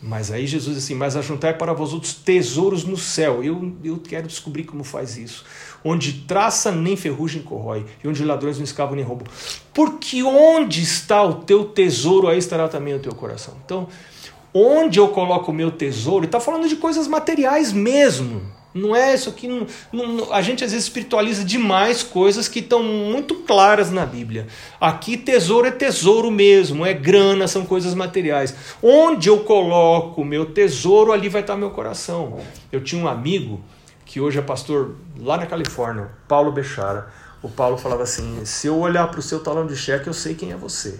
Mas 0.00 0.30
aí 0.30 0.46
Jesus 0.46 0.76
diz 0.76 0.84
assim: 0.84 0.94
Mas 0.94 1.16
ajuntai 1.16 1.54
para 1.56 1.72
vós 1.72 1.92
outros 1.92 2.14
tesouros 2.14 2.84
no 2.84 2.96
céu. 2.96 3.42
Eu, 3.42 3.74
eu 3.82 3.98
quero 3.98 4.26
descobrir 4.26 4.64
como 4.64 4.84
faz 4.84 5.16
isso. 5.16 5.44
Onde 5.82 6.12
traça 6.26 6.70
nem 6.70 6.96
ferrugem 6.96 7.42
corrói, 7.42 7.84
e 8.02 8.08
onde 8.08 8.24
ladrões 8.24 8.56
não 8.56 8.64
escavam 8.64 8.94
nem 8.94 9.04
roubam. 9.04 9.26
Porque 9.72 10.22
onde 10.22 10.82
está 10.82 11.22
o 11.22 11.34
teu 11.34 11.64
tesouro, 11.64 12.28
aí 12.28 12.38
estará 12.38 12.68
também 12.68 12.94
o 12.94 12.98
teu 12.98 13.14
coração. 13.14 13.54
Então, 13.64 13.88
onde 14.52 14.98
eu 14.98 15.08
coloco 15.08 15.50
o 15.50 15.54
meu 15.54 15.70
tesouro, 15.70 16.26
está 16.26 16.38
falando 16.38 16.68
de 16.68 16.76
coisas 16.76 17.08
materiais 17.08 17.72
mesmo. 17.72 18.42
Não 18.74 18.94
é 18.94 19.14
isso 19.14 19.28
aqui. 19.28 19.46
Não, 19.46 19.66
não, 19.92 20.32
a 20.32 20.42
gente 20.42 20.64
às 20.64 20.72
vezes 20.72 20.86
espiritualiza 20.86 21.44
demais 21.44 22.02
coisas 22.02 22.48
que 22.48 22.58
estão 22.58 22.82
muito 22.82 23.36
claras 23.36 23.92
na 23.92 24.04
Bíblia. 24.04 24.48
Aqui 24.80 25.16
tesouro 25.16 25.68
é 25.68 25.70
tesouro 25.70 26.28
mesmo, 26.28 26.84
é 26.84 26.92
grana, 26.92 27.46
são 27.46 27.64
coisas 27.64 27.94
materiais. 27.94 28.52
Onde 28.82 29.28
eu 29.28 29.44
coloco 29.44 30.24
meu 30.24 30.46
tesouro, 30.46 31.12
ali 31.12 31.28
vai 31.28 31.42
estar 31.42 31.56
meu 31.56 31.70
coração. 31.70 32.40
Eu 32.72 32.82
tinha 32.82 33.00
um 33.00 33.06
amigo 33.06 33.62
que 34.04 34.20
hoje 34.20 34.38
é 34.38 34.42
pastor 34.42 34.96
lá 35.18 35.36
na 35.36 35.46
Califórnia, 35.46 36.10
Paulo 36.26 36.50
Bechara. 36.50 37.08
O 37.40 37.48
Paulo 37.48 37.76
falava 37.76 38.02
assim: 38.02 38.44
se 38.44 38.66
eu 38.66 38.76
olhar 38.78 39.06
para 39.08 39.20
o 39.20 39.22
seu 39.22 39.38
talão 39.38 39.66
de 39.66 39.76
cheque, 39.76 40.08
eu 40.08 40.14
sei 40.14 40.34
quem 40.34 40.50
é 40.50 40.56
você. 40.56 40.98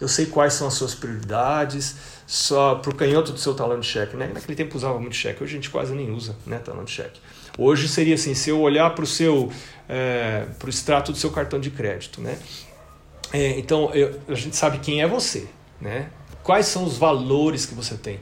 Eu 0.00 0.08
sei 0.08 0.26
quais 0.26 0.52
são 0.52 0.66
as 0.68 0.74
suas 0.74 0.94
prioridades 0.94 1.96
só 2.26 2.74
para 2.74 2.90
o 2.90 2.94
canhoto 2.94 3.32
do 3.32 3.38
seu 3.38 3.54
talão 3.54 3.80
de 3.80 3.86
cheque. 3.86 4.16
Né? 4.16 4.30
Naquele 4.32 4.54
tempo 4.54 4.76
usava 4.76 4.98
muito 4.98 5.16
cheque, 5.16 5.42
hoje 5.42 5.52
a 5.52 5.56
gente 5.56 5.70
quase 5.70 5.94
nem 5.94 6.10
usa 6.10 6.36
né, 6.46 6.58
talão 6.58 6.84
de 6.84 6.90
cheque. 6.90 7.20
Hoje 7.58 7.88
seria 7.88 8.14
assim, 8.14 8.34
se 8.34 8.50
eu 8.50 8.60
olhar 8.60 8.94
para 8.94 9.04
o 9.04 9.06
seu 9.06 9.50
é, 9.88 10.46
pro 10.58 10.68
extrato 10.68 11.12
do 11.12 11.18
seu 11.18 11.30
cartão 11.30 11.58
de 11.58 11.70
crédito. 11.70 12.20
Né? 12.20 12.38
É, 13.32 13.58
então 13.58 13.90
eu, 13.94 14.20
a 14.28 14.34
gente 14.34 14.56
sabe 14.56 14.78
quem 14.78 15.00
é 15.00 15.06
você. 15.06 15.48
Né? 15.80 16.10
Quais 16.42 16.66
são 16.66 16.84
os 16.84 16.98
valores 16.98 17.64
que 17.64 17.74
você 17.74 17.96
tem? 17.96 18.20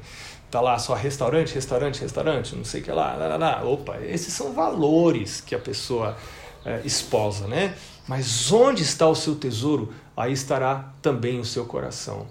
Tá 0.51 0.61
lá 0.61 0.79
só 0.79 0.95
restaurante, 0.95 1.53
restaurante, 1.53 2.01
restaurante, 2.01 2.55
não 2.55 2.65
sei 2.65 2.81
o 2.81 2.85
que 2.85 2.93
lá, 2.93 3.17
lá, 3.17 3.27
lá, 3.27 3.37
lá. 3.37 3.65
Opa, 3.65 3.99
esses 3.99 4.33
são 4.33 4.53
valores 4.53 5.41
que 5.41 5.55
a 5.55 5.59
pessoa 5.59 6.17
é, 6.65 6.81
esposa, 6.85 7.49
né? 7.49 7.75
Mas 8.07 8.53
onde 8.53 8.83
está 8.83 9.09
o 9.09 9.15
seu 9.15 9.35
tesouro, 9.35 9.93
aí 10.17 10.33
estará 10.33 10.93
também 11.01 11.41
o 11.41 11.45
seu 11.45 11.65
coração. 11.65 12.27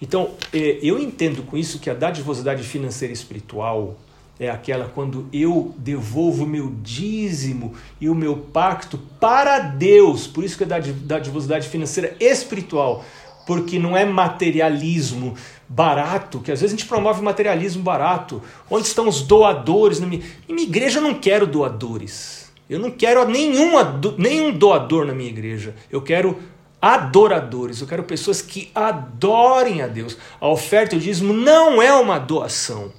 Então, 0.00 0.30
é, 0.52 0.78
eu 0.82 0.98
entendo 0.98 1.42
com 1.42 1.56
isso 1.56 1.78
que 1.78 1.90
a 1.90 1.94
dadivosidade 1.94 2.62
financeira 2.62 3.12
espiritual 3.12 3.98
é 4.38 4.48
aquela 4.48 4.88
quando 4.88 5.28
eu 5.30 5.74
devolvo 5.76 6.44
o 6.44 6.46
meu 6.46 6.72
dízimo 6.82 7.74
e 8.00 8.08
o 8.08 8.14
meu 8.14 8.34
pacto 8.34 8.96
para 9.20 9.58
Deus. 9.58 10.26
Por 10.26 10.42
isso 10.42 10.56
que 10.56 10.64
é 10.64 10.66
dadivosidade 10.66 11.68
financeira 11.68 12.16
espiritual, 12.18 13.04
porque 13.46 13.78
não 13.78 13.94
é 13.94 14.06
materialismo 14.06 15.34
barato, 15.68 16.40
que 16.40 16.50
às 16.50 16.62
vezes 16.62 16.74
a 16.74 16.78
gente 16.78 16.88
promove 16.88 17.20
materialismo 17.20 17.82
barato. 17.82 18.42
Onde 18.70 18.86
estão 18.86 19.06
os 19.06 19.20
doadores? 19.20 20.00
Minha 20.00 20.22
igreja 20.48 20.98
eu 20.98 21.02
não 21.02 21.14
quero 21.14 21.46
doadores. 21.46 22.39
Eu 22.70 22.78
não 22.78 22.92
quero 22.92 23.26
nenhum, 23.26 23.72
nenhum 24.16 24.52
doador 24.52 25.04
na 25.04 25.12
minha 25.12 25.28
igreja. 25.28 25.74
Eu 25.90 26.00
quero 26.00 26.38
adoradores, 26.80 27.80
eu 27.80 27.86
quero 27.88 28.04
pessoas 28.04 28.40
que 28.40 28.70
adorem 28.72 29.82
a 29.82 29.88
Deus. 29.88 30.16
A 30.40 30.46
oferta 30.46 30.94
e 30.94 30.98
o 30.98 31.00
dízimo 31.00 31.32
não 31.32 31.82
é 31.82 31.92
uma 31.92 32.20
doação, 32.20 32.92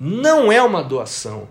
não 0.00 0.50
é 0.50 0.62
uma 0.62 0.82
doação. 0.82 1.46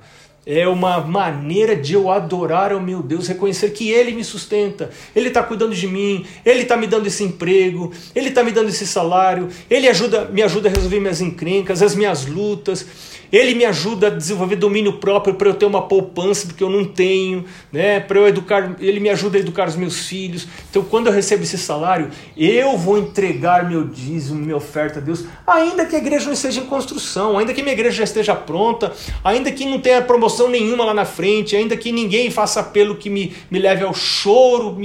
É 0.49 0.65
uma 0.65 1.01
maneira 1.01 1.75
de 1.75 1.93
eu 1.93 2.09
adorar 2.09 2.71
ao 2.71 2.79
meu 2.79 3.03
Deus, 3.03 3.27
reconhecer 3.27 3.71
que 3.71 3.91
Ele 3.91 4.13
me 4.13 4.23
sustenta, 4.23 4.89
Ele 5.13 5.27
está 5.27 5.43
cuidando 5.43 5.75
de 5.75 5.85
mim, 5.85 6.25
Ele 6.45 6.61
está 6.61 6.77
me 6.77 6.87
dando 6.87 7.05
esse 7.05 7.21
emprego, 7.21 7.91
Ele 8.15 8.29
está 8.29 8.45
me 8.45 8.51
dando 8.51 8.69
esse 8.69 8.87
salário, 8.87 9.49
Ele 9.69 9.89
ajuda, 9.89 10.23
me 10.25 10.41
ajuda 10.41 10.69
a 10.69 10.71
resolver 10.71 11.01
minhas 11.01 11.19
encrencas, 11.19 11.81
as 11.81 11.93
minhas 11.93 12.25
lutas, 12.25 12.85
ele 13.31 13.55
me 13.55 13.65
ajuda 13.65 14.07
a 14.07 14.09
desenvolver 14.09 14.55
domínio 14.55 14.93
próprio 14.93 15.35
para 15.35 15.49
eu 15.49 15.53
ter 15.53 15.65
uma 15.65 15.81
poupança 15.81 16.47
porque 16.47 16.63
eu 16.63 16.69
não 16.69 16.85
tenho, 16.85 17.45
né? 17.71 17.99
Para 17.99 18.19
eu 18.19 18.27
educar, 18.27 18.75
ele 18.79 18.99
me 18.99 19.09
ajuda 19.09 19.37
a 19.37 19.41
educar 19.41 19.67
os 19.67 19.75
meus 19.75 20.07
filhos. 20.07 20.47
Então, 20.69 20.83
quando 20.83 21.07
eu 21.07 21.13
recebo 21.13 21.43
esse 21.43 21.57
salário, 21.57 22.09
eu 22.37 22.77
vou 22.77 22.97
entregar 22.97 23.67
meu 23.67 23.83
dízimo, 23.85 24.39
minha 24.39 24.55
oferta 24.55 24.99
a 24.99 25.01
Deus, 25.01 25.25
ainda 25.45 25.85
que 25.85 25.95
a 25.95 25.99
igreja 25.99 26.25
não 26.25 26.33
esteja 26.33 26.61
em 26.61 26.65
construção, 26.65 27.37
ainda 27.37 27.53
que 27.53 27.61
minha 27.61 27.73
igreja 27.73 27.97
já 27.97 28.03
esteja 28.05 28.35
pronta, 28.35 28.93
ainda 29.23 29.51
que 29.51 29.65
não 29.65 29.79
tenha 29.79 30.01
promoção 30.01 30.36
nenhuma 30.45 30.85
lá 30.85 30.93
na 30.93 31.05
frente, 31.05 31.55
ainda 31.55 31.77
que 31.77 31.91
ninguém 31.91 32.29
faça 32.29 32.59
apelo 32.59 32.95
que 32.95 33.09
me, 33.09 33.33
me 33.49 33.59
leve 33.59 33.83
ao 33.83 33.93
choro, 33.93 34.77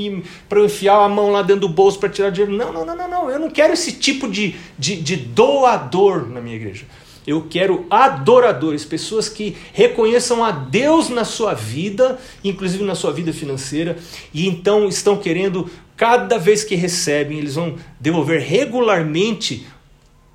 para 0.49 0.61
eu 0.61 0.67
enfiar 0.67 1.05
a 1.05 1.09
mão 1.09 1.31
lá 1.31 1.43
dentro 1.43 1.63
do 1.63 1.69
bolso 1.69 1.99
para 1.99 2.09
tirar 2.09 2.31
dinheiro. 2.31 2.57
Não, 2.57 2.73
não, 2.73 2.87
não, 2.87 2.97
não, 2.97 3.09
não. 3.09 3.31
Eu 3.31 3.39
não 3.39 3.51
quero 3.51 3.73
esse 3.73 3.93
tipo 3.93 4.29
de, 4.29 4.55
de, 4.79 4.97
de 4.97 5.17
doador 5.17 6.29
na 6.29 6.41
minha 6.41 6.57
igreja. 6.57 6.87
Eu 7.27 7.47
quero 7.49 7.87
adoradores, 7.89 8.85
pessoas 8.85 9.29
que 9.29 9.57
reconheçam 9.73 10.45
a 10.45 10.51
Deus 10.51 11.09
na 11.09 11.25
sua 11.25 11.55
vida, 11.55 12.19
inclusive 12.43 12.83
na 12.83 12.97
sua 12.97 13.13
vida 13.13 13.33
financeira, 13.33 13.97
e 14.35 14.49
então 14.49 14.89
estão 14.89 15.17
querendo, 15.17 15.71
cada 15.97 16.37
vez 16.37 16.65
que 16.65 16.75
recebem, 16.75 17.39
eles 17.39 17.55
vão 17.55 17.77
devolver 18.01 18.41
regularmente, 18.41 19.67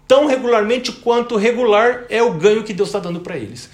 tão 0.08 0.28
regularmente 0.28 0.94
quanto 0.94 1.36
regular 1.36 2.06
é 2.10 2.24
o 2.24 2.34
ganho 2.34 2.64
que 2.64 2.74
Deus 2.74 2.88
está 2.88 3.00
dando 3.00 3.20
para 3.20 3.36
eles. 3.36 3.70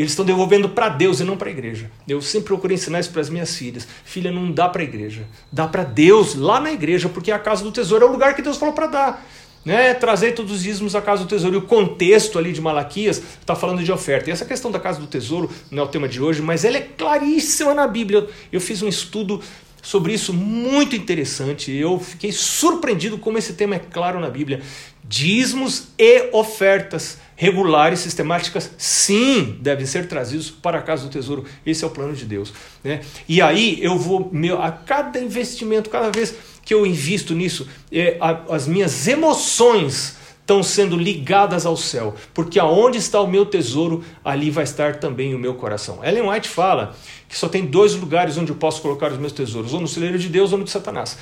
Eles 0.00 0.12
estão 0.12 0.24
devolvendo 0.24 0.68
para 0.68 0.88
Deus 0.88 1.20
e 1.20 1.24
não 1.24 1.36
para 1.36 1.48
a 1.48 1.52
igreja. 1.52 1.90
Eu 2.06 2.20
sempre 2.20 2.48
procuro 2.48 2.72
ensinar 2.72 3.00
isso 3.00 3.10
para 3.10 3.20
as 3.20 3.30
minhas 3.30 3.56
filhas. 3.56 3.86
Filha, 4.04 4.32
não 4.32 4.50
dá 4.50 4.68
para 4.68 4.82
a 4.82 4.84
igreja. 4.84 5.24
Dá 5.52 5.66
para 5.66 5.84
Deus 5.84 6.34
lá 6.34 6.60
na 6.60 6.72
igreja, 6.72 7.08
porque 7.08 7.30
a 7.30 7.38
casa 7.38 7.62
do 7.62 7.70
tesouro 7.70 8.04
é 8.04 8.08
o 8.08 8.12
lugar 8.12 8.34
que 8.34 8.42
Deus 8.42 8.56
falou 8.56 8.74
para 8.74 8.86
dar 8.86 9.24
né, 9.64 9.94
trazer 9.94 10.32
todos 10.32 10.52
os 10.52 10.62
dízimos 10.62 10.94
à 10.94 11.00
casa 11.00 11.24
do 11.24 11.28
tesouro. 11.28 11.56
E 11.56 11.58
o 11.58 11.62
contexto 11.62 12.38
ali 12.38 12.52
de 12.52 12.60
Malaquias 12.60 13.22
está 13.40 13.54
falando 13.54 13.82
de 13.82 13.90
oferta. 13.90 14.28
E 14.28 14.32
essa 14.32 14.44
questão 14.44 14.70
da 14.70 14.78
casa 14.78 15.00
do 15.00 15.06
tesouro 15.06 15.50
não 15.70 15.84
é 15.84 15.86
o 15.86 15.88
tema 15.88 16.06
de 16.06 16.20
hoje, 16.20 16.42
mas 16.42 16.64
ela 16.64 16.76
é 16.76 16.82
claríssima 16.82 17.72
na 17.74 17.86
Bíblia. 17.86 18.26
Eu 18.52 18.60
fiz 18.60 18.82
um 18.82 18.88
estudo 18.88 19.40
sobre 19.84 20.14
isso 20.14 20.32
muito 20.32 20.96
interessante. 20.96 21.70
Eu 21.70 22.00
fiquei 22.00 22.32
surpreendido 22.32 23.18
como 23.18 23.36
esse 23.36 23.52
tema 23.52 23.76
é 23.76 23.78
claro 23.78 24.18
na 24.18 24.30
Bíblia. 24.30 24.62
Dízimos 25.06 25.88
e 25.98 26.30
ofertas 26.32 27.18
regulares, 27.36 28.00
sistemáticas, 28.00 28.70
sim, 28.78 29.58
devem 29.60 29.84
ser 29.84 30.08
trazidos 30.08 30.50
para 30.50 30.78
a 30.78 30.82
casa 30.82 31.04
do 31.04 31.10
tesouro. 31.10 31.44
Esse 31.66 31.84
é 31.84 31.86
o 31.86 31.90
plano 31.90 32.14
de 32.14 32.24
Deus. 32.24 32.52
Né? 32.82 33.02
E 33.28 33.42
aí 33.42 33.78
eu 33.82 33.98
vou, 33.98 34.30
meu, 34.32 34.62
a 34.62 34.72
cada 34.72 35.20
investimento, 35.20 35.90
cada 35.90 36.10
vez 36.10 36.34
que 36.64 36.72
eu 36.72 36.86
invisto 36.86 37.34
nisso, 37.34 37.68
é, 37.92 38.16
a, 38.20 38.54
as 38.54 38.66
minhas 38.66 39.06
emoções 39.06 40.16
estão 40.44 40.62
sendo 40.62 40.94
ligadas 40.94 41.64
ao 41.64 41.74
céu, 41.74 42.14
porque 42.34 42.60
aonde 42.60 42.98
está 42.98 43.18
o 43.18 43.26
meu 43.26 43.46
tesouro, 43.46 44.04
ali 44.22 44.50
vai 44.50 44.64
estar 44.64 44.96
também 44.96 45.34
o 45.34 45.38
meu 45.38 45.54
coração. 45.54 46.04
Ellen 46.04 46.28
White 46.28 46.48
fala 46.48 46.94
que 47.26 47.36
só 47.36 47.48
tem 47.48 47.64
dois 47.64 47.94
lugares 47.94 48.36
onde 48.36 48.52
eu 48.52 48.56
posso 48.56 48.82
colocar 48.82 49.10
os 49.10 49.18
meus 49.18 49.32
tesouros, 49.32 49.72
ou 49.72 49.80
no 49.80 49.88
celeiro 49.88 50.18
de 50.18 50.28
Deus 50.28 50.52
ou 50.52 50.58
no 50.58 50.64
de 50.64 50.70
Satanás. 50.70 51.16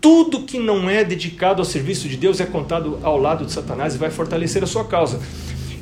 Tudo 0.00 0.44
que 0.44 0.58
não 0.58 0.88
é 0.88 1.02
dedicado 1.02 1.60
ao 1.60 1.64
serviço 1.64 2.08
de 2.08 2.16
Deus 2.16 2.38
é 2.38 2.46
contado 2.46 3.00
ao 3.02 3.18
lado 3.18 3.44
de 3.44 3.50
Satanás 3.50 3.96
e 3.96 3.98
vai 3.98 4.10
fortalecer 4.10 4.62
a 4.62 4.66
sua 4.66 4.84
causa. 4.84 5.20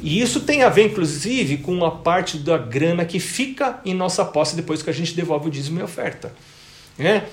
E 0.00 0.22
isso 0.22 0.40
tem 0.40 0.62
a 0.62 0.70
ver, 0.70 0.86
inclusive, 0.86 1.58
com 1.58 1.84
a 1.84 1.90
parte 1.90 2.38
da 2.38 2.56
grana 2.56 3.04
que 3.04 3.20
fica 3.20 3.80
em 3.84 3.92
nossa 3.94 4.24
posse 4.24 4.56
depois 4.56 4.82
que 4.82 4.88
a 4.88 4.92
gente 4.94 5.14
devolve 5.14 5.48
o 5.48 5.50
dízimo 5.50 5.78
e 5.78 5.82
a 5.82 5.84
oferta. 5.84 6.34
Né? 6.96 7.24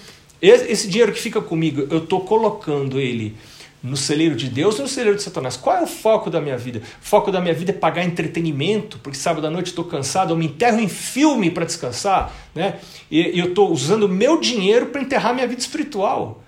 Esse 0.41 0.87
dinheiro 0.87 1.13
que 1.13 1.19
fica 1.19 1.41
comigo, 1.41 1.87
eu 1.89 1.99
estou 1.99 2.21
colocando 2.21 2.99
ele 2.99 3.37
no 3.81 3.95
celeiro 3.95 4.35
de 4.35 4.49
Deus 4.49 4.75
ou 4.75 4.83
no 4.83 4.87
celeiro 4.87 5.17
de 5.17 5.23
Satanás? 5.23 5.55
Qual 5.55 5.75
é 5.75 5.81
o 5.81 5.87
foco 5.87 6.29
da 6.29 6.41
minha 6.41 6.57
vida? 6.57 6.79
O 6.79 7.05
foco 7.05 7.31
da 7.31 7.39
minha 7.39 7.53
vida 7.53 7.71
é 7.71 7.73
pagar 7.73 8.03
entretenimento, 8.03 8.99
porque 8.99 9.17
sábado 9.17 9.47
à 9.47 9.49
noite 9.49 9.67
estou 9.67 9.85
cansado, 9.85 10.33
eu 10.33 10.37
me 10.37 10.45
enterro 10.45 10.79
em 10.79 10.89
filme 10.89 11.49
para 11.49 11.65
descansar, 11.65 12.33
né? 12.53 12.79
E, 13.09 13.39
eu 13.39 13.49
estou 13.49 13.71
usando 13.71 14.07
meu 14.07 14.39
dinheiro 14.39 14.87
para 14.87 15.01
enterrar 15.01 15.33
minha 15.33 15.47
vida 15.47 15.61
espiritual. 15.61 16.43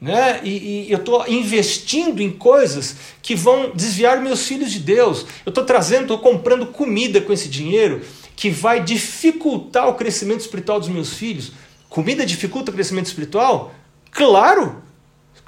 Né? 0.00 0.40
E, 0.42 0.86
e 0.86 0.92
eu 0.92 0.98
estou 0.98 1.28
investindo 1.28 2.22
em 2.22 2.30
coisas 2.30 2.96
que 3.20 3.34
vão 3.34 3.72
desviar 3.74 4.18
meus 4.22 4.46
filhos 4.46 4.72
de 4.72 4.78
Deus. 4.78 5.26
Eu 5.44 5.50
estou 5.50 5.62
trazendo, 5.62 6.02
estou 6.02 6.18
comprando 6.18 6.66
comida 6.66 7.20
com 7.20 7.32
esse 7.32 7.50
dinheiro 7.50 8.00
que 8.34 8.48
vai 8.48 8.82
dificultar 8.82 9.86
o 9.86 9.94
crescimento 9.94 10.40
espiritual 10.40 10.80
dos 10.80 10.88
meus 10.88 11.12
filhos. 11.12 11.52
Comida 11.90 12.24
dificulta 12.24 12.70
o 12.70 12.74
crescimento 12.74 13.04
espiritual? 13.06 13.74
Claro! 14.10 14.82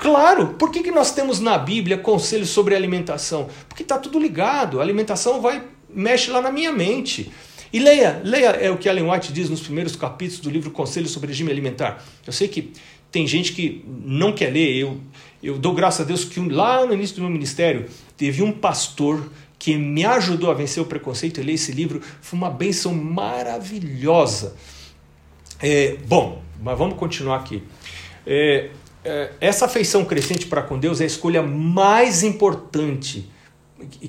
Claro! 0.02 0.54
Por 0.54 0.72
que, 0.72 0.82
que 0.82 0.90
nós 0.90 1.12
temos 1.12 1.38
na 1.38 1.56
Bíblia 1.56 1.96
conselhos 1.96 2.48
sobre 2.48 2.74
alimentação? 2.74 3.48
Porque 3.68 3.84
está 3.84 3.96
tudo 3.96 4.18
ligado. 4.18 4.80
A 4.80 4.82
alimentação 4.82 5.40
vai 5.40 5.62
mexe 5.88 6.28
lá 6.28 6.42
na 6.42 6.50
minha 6.50 6.72
mente. 6.72 7.30
E 7.72 7.78
leia, 7.78 8.20
leia 8.24 8.48
é 8.48 8.68
o 8.68 8.76
que 8.76 8.88
Ellen 8.88 9.08
White 9.08 9.32
diz 9.32 9.48
nos 9.48 9.60
primeiros 9.60 9.94
capítulos 9.94 10.40
do 10.40 10.50
livro 10.50 10.72
Conselhos 10.72 11.12
sobre 11.12 11.28
Regime 11.28 11.52
Alimentar. 11.52 12.04
Eu 12.26 12.32
sei 12.32 12.48
que 12.48 12.72
tem 13.12 13.28
gente 13.28 13.52
que 13.52 13.84
não 13.86 14.32
quer 14.32 14.52
ler. 14.52 14.74
Eu, 14.74 15.00
eu 15.40 15.56
dou 15.56 15.72
graças 15.72 16.00
a 16.00 16.04
Deus 16.04 16.24
que 16.24 16.40
lá 16.40 16.84
no 16.84 16.94
início 16.94 17.14
do 17.14 17.22
meu 17.22 17.30
ministério 17.30 17.86
teve 18.16 18.42
um 18.42 18.50
pastor 18.50 19.30
que 19.56 19.76
me 19.76 20.04
ajudou 20.04 20.50
a 20.50 20.54
vencer 20.54 20.82
o 20.82 20.86
preconceito 20.86 21.38
e 21.38 21.44
ler 21.44 21.52
esse 21.52 21.70
livro. 21.70 22.02
Foi 22.20 22.36
uma 22.36 22.50
benção 22.50 22.92
maravilhosa. 22.92 24.56
É, 25.60 25.96
bom, 26.08 26.42
mas 26.60 26.76
vamos 26.76 26.98
continuar 26.98 27.36
aqui. 27.36 27.62
É, 28.26 28.70
essa 29.40 29.64
afeição 29.64 30.04
crescente 30.04 30.46
para 30.46 30.62
com 30.62 30.78
Deus 30.78 31.00
é 31.00 31.04
a 31.04 31.06
escolha 31.06 31.42
mais 31.42 32.22
importante 32.22 33.28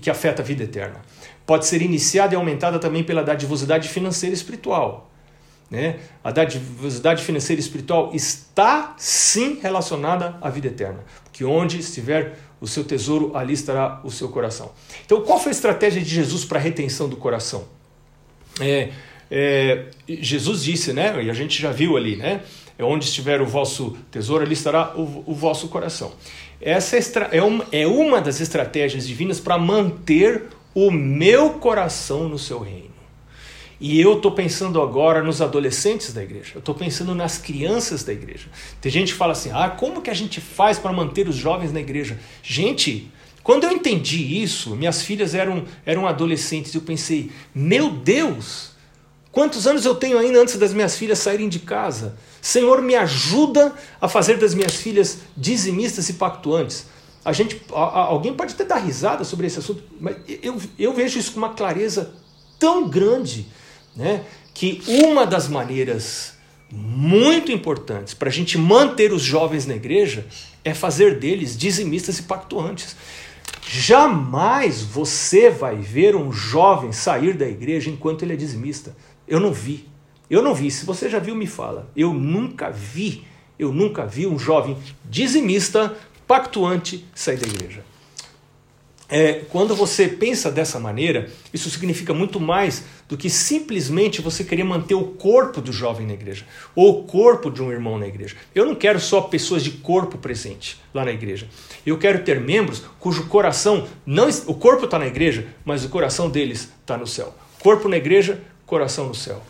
que 0.01 0.09
afeta 0.09 0.41
a 0.41 0.45
vida 0.45 0.63
eterna. 0.63 1.01
Pode 1.45 1.65
ser 1.65 1.81
iniciada 1.81 2.33
e 2.33 2.37
aumentada 2.37 2.79
também 2.79 3.03
pela 3.03 3.23
dadivosidade 3.23 3.89
financeira 3.89 4.33
e 4.33 4.37
espiritual. 4.37 5.09
Né? 5.69 5.99
A 6.23 6.31
dadivosidade 6.31 7.23
financeira 7.23 7.59
e 7.59 7.63
espiritual 7.63 8.11
está 8.13 8.93
sim 8.97 9.59
relacionada 9.59 10.37
à 10.39 10.49
vida 10.49 10.67
eterna, 10.67 11.03
porque 11.23 11.43
onde 11.43 11.79
estiver 11.79 12.37
o 12.61 12.67
seu 12.67 12.83
tesouro, 12.83 13.35
ali 13.35 13.53
estará 13.53 13.99
o 14.03 14.11
seu 14.11 14.29
coração. 14.29 14.71
Então, 15.05 15.21
qual 15.21 15.39
foi 15.39 15.49
a 15.49 15.55
estratégia 15.55 16.01
de 16.01 16.09
Jesus 16.09 16.45
para 16.45 16.59
a 16.59 16.61
retenção 16.61 17.09
do 17.09 17.17
coração? 17.17 17.65
É, 18.61 18.91
é, 19.29 19.87
Jesus 20.07 20.63
disse, 20.63 20.93
né? 20.93 21.23
E 21.23 21.29
a 21.29 21.33
gente 21.33 21.59
já 21.61 21.71
viu 21.71 21.97
ali, 21.97 22.15
né? 22.15 22.41
É 22.83 22.85
onde 22.85 23.05
estiver 23.05 23.41
o 23.41 23.45
vosso 23.45 23.97
tesouro, 24.11 24.43
ali 24.43 24.53
estará 24.53 24.93
o, 24.95 25.23
o 25.25 25.33
vosso 25.33 25.69
coração. 25.69 26.11
Essa 26.59 26.97
é 27.31 27.41
uma, 27.41 27.65
é 27.71 27.87
uma 27.87 28.21
das 28.21 28.41
estratégias 28.41 29.07
divinas 29.07 29.39
para 29.39 29.57
manter 29.57 30.43
o 30.75 30.91
meu 30.91 31.51
coração 31.51 32.27
no 32.27 32.37
seu 32.37 32.59
reino. 32.59 32.93
E 33.79 33.99
eu 33.99 34.17
estou 34.17 34.31
pensando 34.31 34.81
agora 34.81 35.23
nos 35.23 35.41
adolescentes 35.41 36.13
da 36.13 36.23
igreja, 36.23 36.51
eu 36.55 36.59
estou 36.59 36.75
pensando 36.75 37.15
nas 37.15 37.37
crianças 37.37 38.03
da 38.03 38.13
igreja. 38.13 38.47
Tem 38.79 38.91
gente 38.91 39.13
que 39.13 39.17
fala 39.17 39.31
assim: 39.31 39.49
ah, 39.53 39.69
como 39.69 40.01
que 40.01 40.09
a 40.09 40.13
gente 40.13 40.39
faz 40.39 40.77
para 40.77 40.91
manter 40.91 41.27
os 41.27 41.35
jovens 41.35 41.71
na 41.71 41.79
igreja? 41.79 42.19
Gente, 42.41 43.11
quando 43.43 43.63
eu 43.65 43.71
entendi 43.71 44.41
isso, 44.41 44.75
minhas 44.75 45.01
filhas 45.03 45.33
eram, 45.33 45.63
eram 45.85 46.07
adolescentes, 46.07 46.73
e 46.73 46.77
eu 46.77 46.81
pensei: 46.81 47.31
meu 47.53 47.89
Deus, 47.89 48.72
Quantos 49.33 49.65
anos 49.65 49.83
eu 49.83 49.95
tenho 49.95 50.19
ainda 50.19 50.39
antes 50.39 50.57
das 50.57 50.73
minhas 50.73 50.95
filhas 50.95 51.17
saírem 51.17 51.49
de 51.49 51.57
casa? 51.57 52.15
Senhor, 52.39 52.83
me 52.83 52.93
ajuda 52.93 53.73
a 53.99 54.07
fazer 54.07 54.37
das 54.37 54.53
minhas 54.53 54.75
filhas 54.75 55.21
dizimistas 55.35 56.07
e 56.07 56.13
pactuantes. 56.13 56.85
A 57.25 57.33
gente, 57.33 57.59
alguém 57.71 58.35
pode 58.35 58.53
até 58.53 58.63
dar 58.63 58.77
risada 58.77 59.23
sobre 59.23 59.47
esse 59.47 59.57
assunto, 59.57 59.83
mas 59.99 60.17
eu, 60.43 60.61
eu 60.77 60.93
vejo 60.93 61.17
isso 61.17 61.31
com 61.31 61.39
uma 61.39 61.49
clareza 61.49 62.13
tão 62.59 62.87
grande, 62.87 63.47
né, 63.95 64.23
que 64.53 64.83
uma 64.87 65.25
das 65.25 65.47
maneiras 65.47 66.33
muito 66.71 67.51
importantes 67.51 68.13
para 68.13 68.29
a 68.29 68.31
gente 68.31 68.55
manter 68.55 69.11
os 69.11 69.23
jovens 69.23 69.65
na 69.65 69.75
igreja 69.75 70.27
é 70.63 70.75
fazer 70.75 71.17
deles 71.17 71.57
dizimistas 71.57 72.19
e 72.19 72.23
pactuantes. 72.23 72.95
Jamais 73.67 74.83
você 74.83 75.49
vai 75.49 75.77
ver 75.77 76.15
um 76.15 76.31
jovem 76.31 76.91
sair 76.91 77.33
da 77.33 77.47
igreja 77.47 77.89
enquanto 77.89 78.21
ele 78.21 78.33
é 78.33 78.35
dizimista. 78.35 78.95
Eu 79.27 79.39
não 79.39 79.51
vi. 79.51 79.87
Eu 80.29 80.41
não 80.41 80.53
vi. 80.53 80.71
Se 80.71 80.85
você 80.85 81.09
já 81.09 81.19
viu, 81.19 81.35
me 81.35 81.47
fala. 81.47 81.89
Eu 81.95 82.13
nunca 82.13 82.69
vi. 82.69 83.25
Eu 83.57 83.71
nunca 83.71 84.05
vi 84.05 84.25
um 84.25 84.39
jovem 84.39 84.77
dizimista, 85.05 85.95
pactuante 86.27 87.05
sair 87.13 87.37
da 87.37 87.47
igreja. 87.47 87.83
É, 89.15 89.43
quando 89.49 89.75
você 89.75 90.07
pensa 90.07 90.49
dessa 90.49 90.79
maneira, 90.79 91.29
isso 91.53 91.69
significa 91.69 92.15
muito 92.15 92.39
mais 92.39 92.83
do 93.07 93.15
que 93.15 93.29
simplesmente 93.29 94.21
você 94.21 94.43
querer 94.43 94.63
manter 94.63 94.95
o 94.95 95.03
corpo 95.03 95.61
do 95.61 95.71
jovem 95.71 96.07
na 96.07 96.13
igreja, 96.13 96.45
ou 96.73 97.01
o 97.01 97.03
corpo 97.03 97.51
de 97.51 97.61
um 97.61 97.71
irmão 97.71 97.99
na 97.99 98.07
igreja. 98.07 98.35
Eu 98.55 98.65
não 98.65 98.73
quero 98.73 98.99
só 98.99 99.21
pessoas 99.21 99.63
de 99.63 99.69
corpo 99.69 100.17
presente 100.17 100.81
lá 100.91 101.05
na 101.05 101.11
igreja. 101.11 101.47
Eu 101.85 101.99
quero 101.99 102.23
ter 102.23 102.41
membros 102.41 102.81
cujo 102.99 103.27
coração 103.27 103.87
não 104.03 104.27
o 104.47 104.55
corpo 104.55 104.85
está 104.85 104.97
na 104.97 105.05
igreja, 105.05 105.45
mas 105.63 105.85
o 105.85 105.89
coração 105.89 106.27
deles 106.27 106.71
está 106.81 106.97
no 106.97 107.05
céu. 107.05 107.35
Corpo 107.59 107.87
na 107.87 107.97
igreja, 107.97 108.41
coração 108.65 109.07
no 109.07 109.15
céu. 109.15 109.41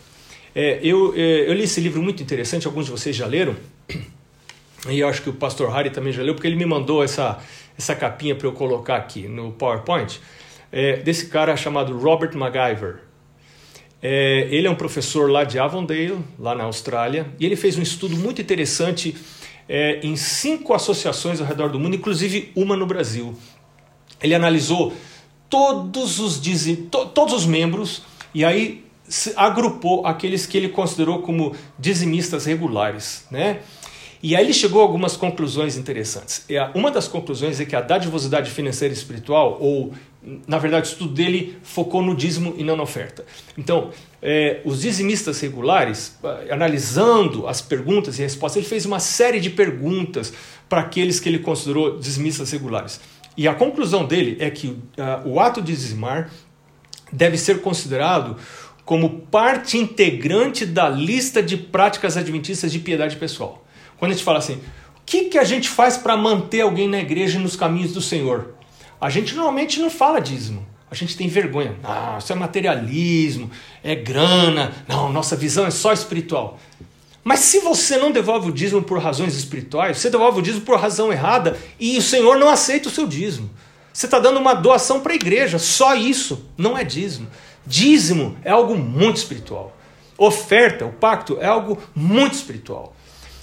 É, 0.54 0.78
eu, 0.82 1.12
é, 1.16 1.48
eu 1.48 1.52
li 1.52 1.64
esse 1.64 1.80
livro 1.80 2.02
muito 2.02 2.22
interessante, 2.22 2.66
alguns 2.66 2.86
de 2.86 2.90
vocês 2.90 3.14
já 3.14 3.26
leram, 3.26 3.56
e 4.88 5.02
acho 5.02 5.22
que 5.22 5.30
o 5.30 5.32
pastor 5.32 5.70
Harry 5.72 5.90
também 5.90 6.12
já 6.12 6.22
leu, 6.22 6.34
porque 6.34 6.46
ele 6.46 6.56
me 6.56 6.66
mandou 6.66 7.02
essa 7.02 7.42
essa 7.76 7.94
capinha 7.94 8.34
para 8.34 8.46
eu 8.46 8.52
colocar 8.52 8.96
aqui 8.96 9.26
no 9.28 9.52
PowerPoint, 9.52 10.20
é, 10.70 10.96
desse 10.98 11.26
cara 11.26 11.56
chamado 11.56 11.96
Robert 11.98 12.36
MacGyver. 12.36 13.00
É, 14.02 14.48
ele 14.50 14.66
é 14.66 14.70
um 14.70 14.74
professor 14.74 15.30
lá 15.30 15.44
de 15.44 15.58
Avondale, 15.58 16.18
lá 16.38 16.54
na 16.54 16.64
Austrália, 16.64 17.26
e 17.38 17.46
ele 17.46 17.56
fez 17.56 17.78
um 17.78 17.82
estudo 17.82 18.16
muito 18.16 18.40
interessante 18.40 19.16
é, 19.68 20.00
em 20.02 20.14
cinco 20.14 20.74
associações 20.74 21.40
ao 21.40 21.46
redor 21.46 21.70
do 21.70 21.80
mundo, 21.80 21.96
inclusive 21.96 22.52
uma 22.54 22.76
no 22.76 22.86
Brasil. 22.86 23.36
Ele 24.22 24.34
analisou 24.34 24.92
todos 25.48 26.20
os, 26.20 26.40
to, 26.90 27.06
todos 27.06 27.34
os 27.34 27.46
membros 27.46 28.02
e 28.34 28.44
aí 28.44 28.83
agrupou 29.36 30.06
aqueles 30.06 30.46
que 30.46 30.56
ele 30.56 30.68
considerou 30.68 31.20
como 31.22 31.54
dizimistas 31.78 32.46
regulares, 32.46 33.26
né? 33.30 33.60
E 34.22 34.34
aí 34.34 34.42
ele 34.42 34.54
chegou 34.54 34.80
a 34.80 34.84
algumas 34.84 35.18
conclusões 35.18 35.76
interessantes. 35.76 36.46
Uma 36.74 36.90
das 36.90 37.06
conclusões 37.06 37.60
é 37.60 37.66
que 37.66 37.76
a 37.76 37.82
dadivosidade 37.82 38.50
financeira 38.50 38.94
e 38.94 38.96
espiritual, 38.96 39.58
ou 39.60 39.92
na 40.48 40.56
verdade 40.56 40.88
o 40.88 40.90
estudo 40.90 41.12
dele 41.12 41.58
focou 41.62 42.00
no 42.00 42.16
dízimo 42.16 42.54
e 42.56 42.64
não 42.64 42.74
na 42.74 42.82
oferta. 42.82 43.26
Então, 43.58 43.90
é, 44.22 44.62
os 44.64 44.80
dizimistas 44.80 45.38
regulares, 45.42 46.18
analisando 46.50 47.46
as 47.46 47.60
perguntas 47.60 48.18
e 48.18 48.22
respostas, 48.22 48.56
ele 48.56 48.66
fez 48.66 48.86
uma 48.86 48.98
série 48.98 49.38
de 49.38 49.50
perguntas 49.50 50.32
para 50.70 50.80
aqueles 50.80 51.20
que 51.20 51.28
ele 51.28 51.40
considerou 51.40 51.98
dizimistas 51.98 52.50
regulares. 52.50 53.02
E 53.36 53.46
a 53.46 53.54
conclusão 53.54 54.06
dele 54.06 54.38
é 54.40 54.48
que 54.48 54.68
uh, 54.68 54.80
o 55.26 55.38
ato 55.38 55.60
de 55.60 55.72
dizimar 55.72 56.30
deve 57.12 57.36
ser 57.36 57.60
considerado 57.60 58.36
como 58.84 59.20
parte 59.30 59.78
integrante 59.78 60.66
da 60.66 60.88
lista 60.88 61.42
de 61.42 61.56
práticas 61.56 62.16
adventistas 62.16 62.70
de 62.70 62.78
piedade 62.78 63.16
pessoal. 63.16 63.64
Quando 63.96 64.10
a 64.10 64.14
gente 64.14 64.24
fala 64.24 64.38
assim, 64.38 64.54
o 64.54 65.00
que, 65.06 65.24
que 65.24 65.38
a 65.38 65.44
gente 65.44 65.68
faz 65.68 65.96
para 65.96 66.16
manter 66.16 66.60
alguém 66.60 66.88
na 66.88 66.98
igreja 66.98 67.38
e 67.38 67.42
nos 67.42 67.56
caminhos 67.56 67.92
do 67.92 68.00
Senhor? 68.00 68.54
A 69.00 69.08
gente 69.10 69.34
normalmente 69.34 69.80
não 69.80 69.90
fala 69.90 70.20
dízimo. 70.20 70.66
A 70.90 70.94
gente 70.94 71.16
tem 71.16 71.26
vergonha. 71.26 71.74
Ah, 71.82 72.16
isso 72.18 72.32
é 72.32 72.36
materialismo, 72.36 73.50
é 73.82 73.94
grana. 73.94 74.72
Não, 74.86 75.12
nossa 75.12 75.34
visão 75.34 75.66
é 75.66 75.70
só 75.70 75.92
espiritual. 75.92 76.58
Mas 77.24 77.40
se 77.40 77.60
você 77.60 77.96
não 77.96 78.12
devolve 78.12 78.50
o 78.50 78.52
dízimo 78.52 78.82
por 78.82 78.98
razões 79.00 79.34
espirituais, 79.34 79.98
você 79.98 80.10
devolve 80.10 80.38
o 80.38 80.42
dízimo 80.42 80.64
por 80.64 80.78
razão 80.78 81.10
errada 81.10 81.58
e 81.80 81.96
o 81.96 82.02
Senhor 82.02 82.38
não 82.38 82.48
aceita 82.48 82.88
o 82.88 82.92
seu 82.92 83.06
dízimo. 83.06 83.50
Você 83.92 84.06
está 84.06 84.18
dando 84.18 84.38
uma 84.38 84.54
doação 84.54 85.00
para 85.00 85.12
a 85.12 85.16
igreja, 85.16 85.58
só 85.58 85.94
isso 85.94 86.44
não 86.56 86.76
é 86.76 86.84
dízimo. 86.84 87.28
Dízimo 87.66 88.36
é 88.44 88.50
algo 88.50 88.76
muito 88.76 89.16
espiritual. 89.16 89.76
Oferta, 90.16 90.86
o 90.86 90.92
pacto, 90.92 91.38
é 91.40 91.46
algo 91.46 91.78
muito 91.94 92.34
espiritual. 92.34 92.94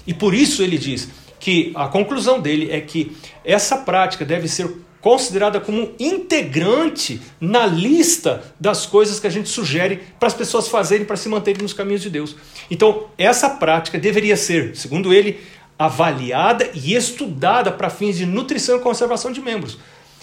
E 0.06 0.14
por 0.14 0.34
isso 0.34 0.64
ele 0.64 0.78
diz 0.78 1.10
que 1.40 1.72
a 1.76 1.88
conclusão 1.88 2.40
dele 2.40 2.72
é 2.72 2.80
que 2.80 3.16
essa 3.44 3.78
prática 3.78 4.24
deve 4.24 4.48
ser 4.48 4.70
considerada 5.02 5.60
como 5.60 5.92
integrante 6.00 7.20
na 7.40 7.66
lista 7.66 8.44
das 8.60 8.86
coisas 8.86 9.20
que 9.20 9.26
a 9.26 9.32
gente 9.32 9.50
sugere 9.50 10.00
para 10.20 10.28
as 10.28 10.34
pessoas 10.34 10.68
fazerem 10.68 11.06
para 11.06 11.18
se 11.18 11.28
manterem 11.28 11.64
nos 11.64 11.74
caminhos 11.74 12.04
de 12.04 12.10
Deus. 12.10 12.36
Então, 12.70 13.08
essa 13.18 13.50
prática 13.50 13.98
deveria 13.98 14.38
ser, 14.38 14.76
segundo 14.76 15.12
ele, 15.12 15.42
avaliada 15.78 16.70
e 16.76 16.94
estudada 16.94 17.72
para 17.72 17.90
fins 17.90 18.16
de 18.16 18.26
nutrição 18.28 18.78
e 18.78 18.82
conservação 18.82 19.32
de 19.32 19.42
membros. 19.42 19.80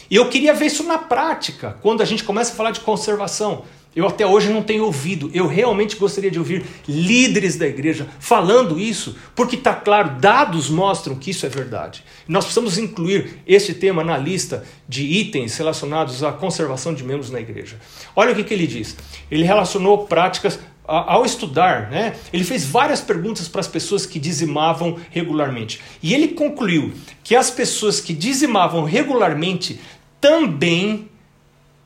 E 0.08 0.14
eu 0.14 0.28
queria 0.28 0.54
ver 0.54 0.66
isso 0.66 0.84
na 0.84 0.96
prática, 0.96 1.76
quando 1.82 2.00
a 2.00 2.04
gente 2.04 2.22
começa 2.22 2.52
a 2.52 2.56
falar 2.56 2.70
de 2.70 2.80
conservação. 2.80 3.64
Eu 3.96 4.06
até 4.06 4.26
hoje 4.26 4.48
não 4.50 4.62
tenho 4.62 4.84
ouvido. 4.84 5.30
Eu 5.34 5.46
realmente 5.46 5.96
gostaria 5.96 6.30
de 6.30 6.38
ouvir 6.38 6.64
líderes 6.86 7.56
da 7.56 7.66
igreja 7.66 8.06
falando 8.20 8.78
isso, 8.78 9.16
porque 9.34 9.56
está 9.56 9.74
claro, 9.74 10.20
dados 10.20 10.68
mostram 10.70 11.16
que 11.16 11.30
isso 11.30 11.44
é 11.46 11.48
verdade. 11.48 12.04
Nós 12.26 12.44
precisamos 12.44 12.78
incluir 12.78 13.42
este 13.46 13.74
tema 13.74 14.04
na 14.04 14.16
lista 14.16 14.64
de 14.88 15.02
itens 15.04 15.56
relacionados 15.56 16.22
à 16.22 16.30
conservação 16.30 16.94
de 16.94 17.02
membros 17.02 17.30
na 17.30 17.40
igreja. 17.40 17.76
Olha 18.14 18.32
o 18.32 18.36
que, 18.36 18.44
que 18.44 18.54
ele 18.54 18.66
diz. 18.66 18.96
Ele 19.30 19.44
relacionou 19.44 20.06
práticas 20.06 20.58
ao 20.88 21.26
estudar, 21.26 21.90
né, 21.90 22.16
ele 22.32 22.42
fez 22.42 22.64
várias 22.64 23.02
perguntas 23.02 23.46
para 23.46 23.60
as 23.60 23.68
pessoas 23.68 24.06
que 24.06 24.18
dizimavam 24.18 24.98
regularmente. 25.10 25.82
E 26.02 26.14
ele 26.14 26.28
concluiu 26.28 26.94
que 27.22 27.36
as 27.36 27.50
pessoas 27.50 28.00
que 28.00 28.14
dizimavam 28.14 28.84
regularmente 28.84 29.78
também 30.18 31.10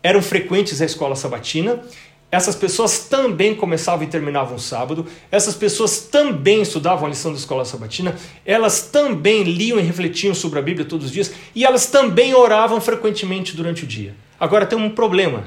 eram 0.02 0.20
frequentes 0.20 0.82
à 0.82 0.84
escola 0.84 1.14
sabatina. 1.14 1.82
Essas 2.30 2.56
pessoas 2.56 3.00
também 3.00 3.54
começavam 3.54 4.04
e 4.04 4.06
terminavam 4.06 4.56
o 4.56 4.58
sábado. 4.58 5.06
Essas 5.30 5.54
pessoas 5.54 6.00
também 6.00 6.62
estudavam 6.62 7.04
a 7.04 7.10
lição 7.10 7.30
da 7.30 7.36
escola 7.36 7.62
sabatina. 7.62 8.16
Elas 8.46 8.82
também 8.82 9.42
liam 9.42 9.78
e 9.78 9.82
refletiam 9.82 10.34
sobre 10.34 10.58
a 10.58 10.62
Bíblia 10.62 10.86
todos 10.86 11.06
os 11.06 11.12
dias. 11.12 11.30
E 11.54 11.62
elas 11.62 11.86
também 11.86 12.32
oravam 12.34 12.80
frequentemente 12.80 13.54
durante 13.54 13.84
o 13.84 13.86
dia. 13.86 14.16
Agora 14.40 14.64
tem 14.64 14.78
um 14.78 14.88
problema. 14.88 15.44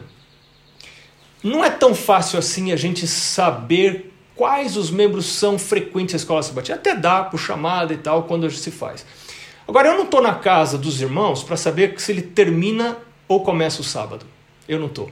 Não 1.43 1.65
é 1.65 1.71
tão 1.71 1.95
fácil 1.95 2.37
assim 2.37 2.71
a 2.71 2.75
gente 2.75 3.07
saber 3.07 4.13
quais 4.35 4.77
os 4.77 4.91
membros 4.91 5.25
são 5.25 5.57
frequentes 5.57 6.13
à 6.13 6.17
escola 6.17 6.43
sabatina. 6.43 6.77
Até 6.77 6.95
dá 6.95 7.23
por 7.23 7.39
chamada 7.39 7.95
e 7.95 7.97
tal 7.97 8.23
quando 8.23 8.49
se 8.51 8.69
faz. 8.69 9.03
Agora 9.67 9.87
eu 9.87 9.97
não 9.97 10.03
estou 10.03 10.21
na 10.21 10.35
casa 10.35 10.77
dos 10.77 11.01
irmãos 11.01 11.43
para 11.43 11.57
saber 11.57 11.99
se 11.99 12.11
ele 12.11 12.21
termina 12.21 12.95
ou 13.27 13.43
começa 13.43 13.81
o 13.81 13.83
sábado. 13.83 14.34
Eu 14.67 14.79
não 14.79 14.87
estou. 14.87 15.11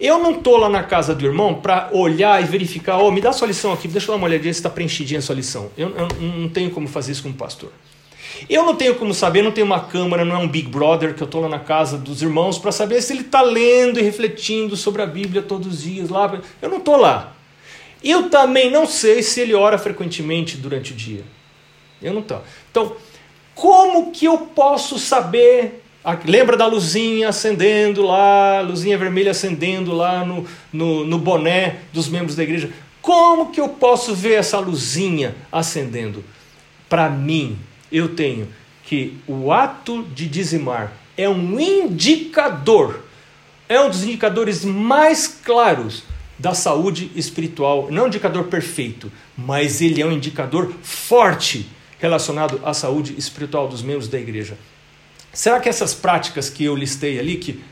Eu 0.00 0.18
não 0.18 0.38
estou 0.38 0.56
lá 0.56 0.68
na 0.68 0.82
casa 0.82 1.14
do 1.14 1.26
irmão 1.26 1.54
para 1.54 1.90
olhar 1.92 2.42
e 2.42 2.46
verificar, 2.46 2.98
oh, 2.98 3.10
me 3.10 3.20
dá 3.20 3.32
sua 3.32 3.46
lição 3.46 3.70
aqui, 3.70 3.86
deixa 3.86 4.06
eu 4.06 4.12
dar 4.12 4.16
uma 4.16 4.26
olhadinha 4.26 4.52
se 4.52 4.58
está 4.58 4.70
preenchidinha 4.70 5.18
a 5.18 5.22
sua 5.22 5.34
lição. 5.34 5.70
Eu, 5.76 5.94
eu, 5.94 6.08
não 6.20 6.48
tenho 6.48 6.70
como 6.70 6.88
fazer 6.88 7.12
isso 7.12 7.22
como 7.22 7.34
pastor. 7.34 7.70
Eu 8.48 8.64
não 8.64 8.74
tenho 8.74 8.94
como 8.94 9.12
saber, 9.12 9.42
não 9.42 9.52
tenho 9.52 9.66
uma 9.66 9.80
câmera, 9.80 10.24
não 10.24 10.36
é 10.36 10.38
um 10.38 10.48
Big 10.48 10.68
Brother 10.68 11.14
que 11.14 11.22
eu 11.22 11.26
estou 11.26 11.42
lá 11.42 11.48
na 11.50 11.58
casa 11.58 11.98
dos 11.98 12.22
irmãos 12.22 12.58
para 12.58 12.72
saber 12.72 13.02
se 13.02 13.12
ele 13.12 13.20
está 13.20 13.42
lendo 13.42 13.98
e 13.98 14.02
refletindo 14.02 14.74
sobre 14.74 15.02
a 15.02 15.06
Bíblia 15.06 15.42
todos 15.42 15.66
os 15.66 15.82
dias 15.82 16.08
lá. 16.08 16.40
Eu 16.62 16.70
não 16.70 16.78
estou 16.78 16.96
lá. 16.96 17.34
Eu 18.02 18.30
também 18.30 18.70
não 18.70 18.86
sei 18.86 19.22
se 19.22 19.40
ele 19.40 19.54
ora 19.54 19.76
frequentemente 19.76 20.56
durante 20.56 20.94
o 20.94 20.96
dia. 20.96 21.22
Eu 22.00 22.14
não 22.14 22.22
estou. 22.22 22.42
Então, 22.70 22.96
como 23.54 24.10
que 24.10 24.24
eu 24.24 24.38
posso 24.38 24.98
saber 24.98 25.82
Lembra 26.24 26.56
da 26.56 26.66
luzinha 26.66 27.28
acendendo 27.28 28.02
lá, 28.02 28.60
luzinha 28.62 28.96
vermelha 28.96 29.32
acendendo 29.32 29.92
lá 29.92 30.24
no, 30.24 30.46
no, 30.72 31.04
no, 31.04 31.18
boné 31.18 31.80
dos 31.92 32.08
membros 32.08 32.34
da 32.34 32.42
igreja? 32.42 32.70
Como 33.02 33.50
que 33.50 33.60
eu 33.60 33.68
posso 33.68 34.14
ver 34.14 34.34
essa 34.34 34.58
luzinha 34.58 35.34
acendendo? 35.52 36.24
Para 36.88 37.10
mim, 37.10 37.58
eu 37.92 38.14
tenho 38.14 38.48
que 38.82 39.18
o 39.26 39.52
ato 39.52 40.02
de 40.14 40.26
dizimar 40.26 40.92
é 41.16 41.28
um 41.28 41.60
indicador, 41.60 43.04
é 43.68 43.78
um 43.78 43.90
dos 43.90 44.02
indicadores 44.02 44.64
mais 44.64 45.28
claros 45.28 46.02
da 46.38 46.54
saúde 46.54 47.10
espiritual. 47.14 47.88
Não 47.90 48.02
é 48.02 48.04
um 48.06 48.08
indicador 48.08 48.44
perfeito, 48.44 49.12
mas 49.36 49.82
ele 49.82 50.00
é 50.00 50.06
um 50.06 50.12
indicador 50.12 50.72
forte 50.82 51.68
relacionado 51.98 52.58
à 52.64 52.72
saúde 52.72 53.14
espiritual 53.18 53.68
dos 53.68 53.82
membros 53.82 54.08
da 54.08 54.18
igreja. 54.18 54.56
Será 55.32 55.60
que 55.60 55.68
essas 55.68 55.94
práticas 55.94 56.50
que 56.50 56.64
eu 56.64 56.74
listei 56.74 57.18
ali, 57.18 57.36
que 57.36 57.62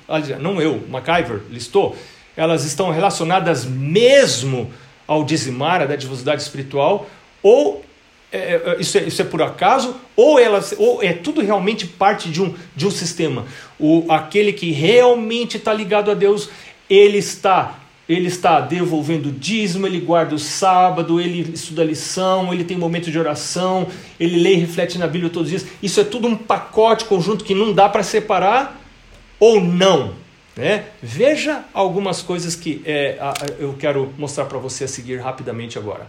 não 0.40 0.60
eu, 0.60 0.82
MacIver 0.88 1.40
listou, 1.50 1.96
elas 2.36 2.64
estão 2.64 2.90
relacionadas 2.90 3.64
mesmo 3.64 4.70
ao 5.06 5.24
dizimar, 5.24 5.82
à 5.82 5.86
dadivosidade 5.86 6.40
espiritual, 6.40 7.08
ou 7.42 7.84
é, 8.30 8.38
é, 8.38 8.62
é, 8.64 8.76
isso, 8.80 8.98
é, 8.98 9.02
isso 9.04 9.22
é 9.22 9.24
por 9.24 9.42
acaso, 9.42 9.96
ou, 10.14 10.38
elas, 10.38 10.74
ou 10.76 11.02
é 11.02 11.12
tudo 11.14 11.40
realmente 11.40 11.86
parte 11.86 12.28
de 12.28 12.42
um, 12.42 12.54
de 12.76 12.86
um 12.86 12.90
sistema. 12.90 13.46
O, 13.78 14.04
aquele 14.10 14.52
que 14.52 14.70
realmente 14.70 15.56
está 15.56 15.72
ligado 15.72 16.10
a 16.10 16.14
Deus, 16.14 16.50
ele 16.90 17.18
está 17.18 17.77
ele 18.08 18.28
está 18.28 18.60
devolvendo 18.60 19.30
dízimo, 19.30 19.86
ele 19.86 20.00
guarda 20.00 20.34
o 20.34 20.38
sábado, 20.38 21.20
ele 21.20 21.52
estuda 21.52 21.82
a 21.82 21.84
lição, 21.84 22.54
ele 22.54 22.64
tem 22.64 22.76
momento 22.76 23.10
de 23.10 23.18
oração, 23.18 23.86
ele 24.18 24.40
lê 24.40 24.54
e 24.54 24.56
reflete 24.56 24.96
na 24.96 25.06
Bíblia 25.06 25.30
todos 25.30 25.52
os 25.52 25.60
dias. 25.60 25.72
Isso 25.82 26.00
é 26.00 26.04
tudo 26.04 26.26
um 26.26 26.34
pacote 26.34 27.04
conjunto 27.04 27.44
que 27.44 27.54
não 27.54 27.72
dá 27.72 27.88
para 27.88 28.02
separar 28.02 28.80
ou 29.38 29.60
não. 29.60 30.14
Né? 30.56 30.86
Veja 31.02 31.64
algumas 31.74 32.22
coisas 32.22 32.56
que 32.56 32.82
é, 32.84 33.18
eu 33.58 33.74
quero 33.78 34.12
mostrar 34.16 34.46
para 34.46 34.58
você 34.58 34.84
a 34.84 34.88
seguir 34.88 35.20
rapidamente 35.20 35.78
agora. 35.78 36.08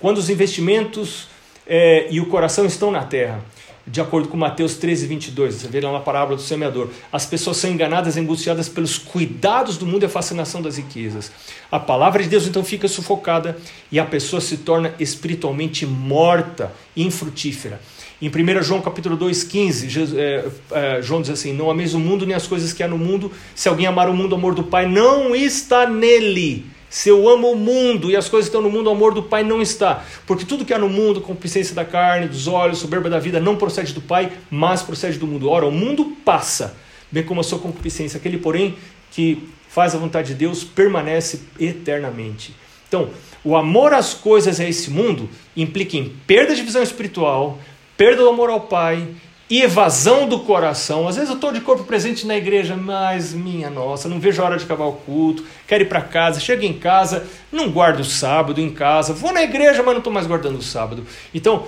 Quando 0.00 0.18
os 0.18 0.28
investimentos 0.28 1.28
é, 1.66 2.08
e 2.10 2.20
o 2.20 2.26
coração 2.26 2.66
estão 2.66 2.90
na 2.90 3.04
terra, 3.04 3.40
de 3.86 4.00
acordo 4.00 4.28
com 4.28 4.36
Mateus 4.36 4.74
13, 4.74 5.06
22, 5.06 5.54
você 5.54 5.68
vê 5.68 5.80
lá 5.80 5.92
na 5.92 6.00
parábola 6.00 6.36
do 6.36 6.42
semeador, 6.42 6.88
as 7.12 7.24
pessoas 7.24 7.56
são 7.58 7.70
enganadas, 7.70 8.16
angustiadas 8.16 8.68
pelos 8.68 8.98
cuidados 8.98 9.76
do 9.78 9.86
mundo 9.86 10.02
e 10.02 10.06
a 10.06 10.08
fascinação 10.08 10.60
das 10.60 10.76
riquezas. 10.76 11.30
A 11.70 11.78
palavra 11.78 12.22
de 12.22 12.28
Deus 12.28 12.46
então 12.48 12.64
fica 12.64 12.88
sufocada 12.88 13.56
e 13.92 14.00
a 14.00 14.04
pessoa 14.04 14.40
se 14.40 14.56
torna 14.58 14.92
espiritualmente 14.98 15.86
morta, 15.86 16.72
infrutífera. 16.96 17.80
Em 18.20 18.28
1 18.28 18.62
João 18.62 18.80
capítulo 18.80 19.16
2, 19.16 19.44
15, 19.44 19.88
Jesus, 19.88 20.18
é, 20.18 20.44
é, 20.72 21.02
João 21.02 21.20
diz 21.20 21.30
assim: 21.30 21.52
Não 21.52 21.70
ameis 21.70 21.92
o 21.92 22.00
mundo 22.00 22.24
nem 22.26 22.34
as 22.34 22.46
coisas 22.46 22.72
que 22.72 22.82
há 22.82 22.88
no 22.88 22.96
mundo. 22.96 23.30
Se 23.54 23.68
alguém 23.68 23.86
amar 23.86 24.08
o 24.08 24.14
mundo, 24.14 24.32
o 24.32 24.36
amor 24.36 24.54
do 24.54 24.64
Pai 24.64 24.88
não 24.88 25.36
está 25.36 25.86
nele. 25.86 26.64
Se 26.88 27.08
eu 27.08 27.28
amo 27.28 27.52
o 27.52 27.56
mundo 27.56 28.10
e 28.10 28.16
as 28.16 28.28
coisas 28.28 28.48
que 28.48 28.56
estão 28.56 28.62
no 28.62 28.74
mundo, 28.74 28.86
o 28.86 28.92
amor 28.92 29.12
do 29.12 29.22
Pai 29.22 29.42
não 29.42 29.60
está. 29.60 30.04
Porque 30.26 30.44
tudo 30.44 30.64
que 30.64 30.72
há 30.72 30.78
no 30.78 30.88
mundo, 30.88 31.20
concupiscência 31.20 31.74
da 31.74 31.84
carne, 31.84 32.28
dos 32.28 32.46
olhos, 32.46 32.78
soberba 32.78 33.10
da 33.10 33.18
vida, 33.18 33.40
não 33.40 33.56
procede 33.56 33.92
do 33.92 34.00
Pai, 34.00 34.32
mas 34.50 34.82
procede 34.82 35.18
do 35.18 35.26
mundo. 35.26 35.48
Ora, 35.50 35.66
o 35.66 35.72
mundo 35.72 36.16
passa, 36.24 36.76
bem 37.10 37.22
como 37.22 37.40
a 37.40 37.44
sua 37.44 37.58
concupiscência. 37.58 38.18
Aquele, 38.18 38.38
porém, 38.38 38.76
que 39.10 39.48
faz 39.68 39.94
a 39.94 39.98
vontade 39.98 40.28
de 40.28 40.34
Deus 40.34 40.64
permanece 40.64 41.40
eternamente. 41.58 42.54
Então, 42.88 43.10
o 43.44 43.56
amor 43.56 43.92
às 43.92 44.14
coisas 44.14 44.58
a 44.60 44.64
esse 44.64 44.90
mundo 44.90 45.28
implica 45.56 45.96
em 45.96 46.08
perda 46.26 46.54
de 46.54 46.62
visão 46.62 46.82
espiritual, 46.82 47.58
perda 47.96 48.22
do 48.22 48.28
amor 48.28 48.48
ao 48.48 48.60
Pai 48.60 49.08
e 49.48 49.62
evasão 49.62 50.28
do 50.28 50.40
coração. 50.40 51.06
Às 51.06 51.16
vezes 51.16 51.30
eu 51.30 51.36
estou 51.36 51.52
de 51.52 51.60
corpo 51.60 51.84
presente 51.84 52.26
na 52.26 52.36
igreja, 52.36 52.76
mas 52.76 53.32
minha 53.32 53.70
nossa, 53.70 54.08
não 54.08 54.18
vejo 54.18 54.42
a 54.42 54.44
hora 54.44 54.56
de 54.56 54.64
acabar 54.64 54.86
o 54.86 54.92
culto, 54.92 55.44
quero 55.66 55.84
ir 55.84 55.88
para 55.88 56.00
casa, 56.00 56.40
chego 56.40 56.64
em 56.64 56.72
casa, 56.72 57.26
não 57.50 57.70
guardo 57.70 58.00
o 58.00 58.04
sábado 58.04 58.60
em 58.60 58.70
casa, 58.70 59.12
vou 59.12 59.32
na 59.32 59.42
igreja, 59.42 59.82
mas 59.82 59.92
não 59.92 59.98
estou 59.98 60.12
mais 60.12 60.26
guardando 60.26 60.58
o 60.58 60.62
sábado. 60.62 61.06
Então, 61.32 61.66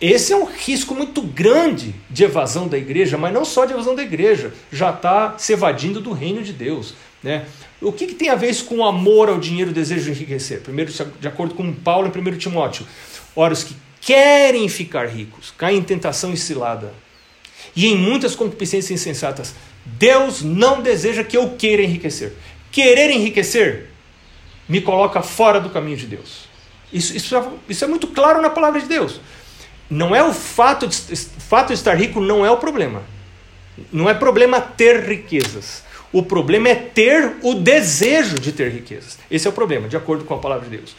esse 0.00 0.32
é 0.32 0.36
um 0.36 0.44
risco 0.44 0.94
muito 0.94 1.20
grande 1.20 1.94
de 2.08 2.24
evasão 2.24 2.68
da 2.68 2.78
igreja, 2.78 3.18
mas 3.18 3.32
não 3.32 3.44
só 3.44 3.64
de 3.64 3.72
evasão 3.72 3.94
da 3.94 4.02
igreja, 4.02 4.52
já 4.72 4.90
está 4.90 5.36
se 5.36 5.52
evadindo 5.52 6.00
do 6.00 6.12
reino 6.12 6.42
de 6.42 6.52
Deus. 6.52 6.94
Né? 7.22 7.46
O 7.80 7.92
que, 7.92 8.06
que 8.06 8.14
tem 8.14 8.28
a 8.28 8.36
ver 8.36 8.48
isso 8.48 8.64
com 8.64 8.76
o 8.76 8.84
amor 8.84 9.28
ao 9.28 9.38
dinheiro, 9.38 9.70
o 9.70 9.74
desejo 9.74 10.04
de 10.04 10.10
enriquecer? 10.12 10.60
Primeiro, 10.60 10.92
de 11.20 11.28
acordo 11.28 11.54
com 11.54 11.72
Paulo 11.72 12.06
em 12.06 12.34
1 12.34 12.38
Timóteo, 12.38 12.86
ora, 13.34 13.52
os 13.52 13.64
que 13.64 13.74
querem 14.00 14.68
ficar 14.68 15.06
ricos 15.08 15.52
caem 15.58 15.78
em 15.78 15.82
tentação 15.82 16.32
e 16.32 16.36
cilada 16.36 16.92
e 17.74 17.86
em 17.86 17.96
muitas 17.96 18.34
concupiscências 18.34 18.90
insensatas. 18.90 19.54
Deus 19.84 20.42
não 20.42 20.82
deseja 20.82 21.24
que 21.24 21.36
eu 21.36 21.50
queira 21.50 21.82
enriquecer. 21.82 22.34
Querer 22.70 23.10
enriquecer 23.10 23.86
me 24.68 24.80
coloca 24.80 25.22
fora 25.22 25.60
do 25.60 25.70
caminho 25.70 25.96
de 25.96 26.06
Deus. 26.06 26.48
Isso, 26.92 27.16
isso, 27.16 27.36
é, 27.36 27.42
isso 27.68 27.84
é 27.84 27.88
muito 27.88 28.06
claro 28.08 28.42
na 28.42 28.50
palavra 28.50 28.80
de 28.80 28.86
Deus. 28.86 29.20
Não 29.88 30.14
é 30.14 30.22
o 30.22 30.34
fato 30.34 30.86
de, 30.86 30.96
fato 30.96 31.68
de 31.68 31.74
estar 31.74 31.94
rico, 31.94 32.20
não 32.20 32.44
é 32.44 32.50
o 32.50 32.58
problema. 32.58 33.02
Não 33.90 34.08
é 34.08 34.14
problema 34.14 34.60
ter 34.60 35.04
riquezas. 35.04 35.82
O 36.12 36.22
problema 36.22 36.68
é 36.68 36.74
ter 36.74 37.36
o 37.42 37.54
desejo 37.54 38.38
de 38.38 38.52
ter 38.52 38.70
riquezas. 38.70 39.18
Esse 39.30 39.46
é 39.46 39.50
o 39.50 39.52
problema, 39.52 39.88
de 39.88 39.96
acordo 39.96 40.24
com 40.24 40.34
a 40.34 40.38
palavra 40.38 40.68
de 40.68 40.76
Deus. 40.76 40.96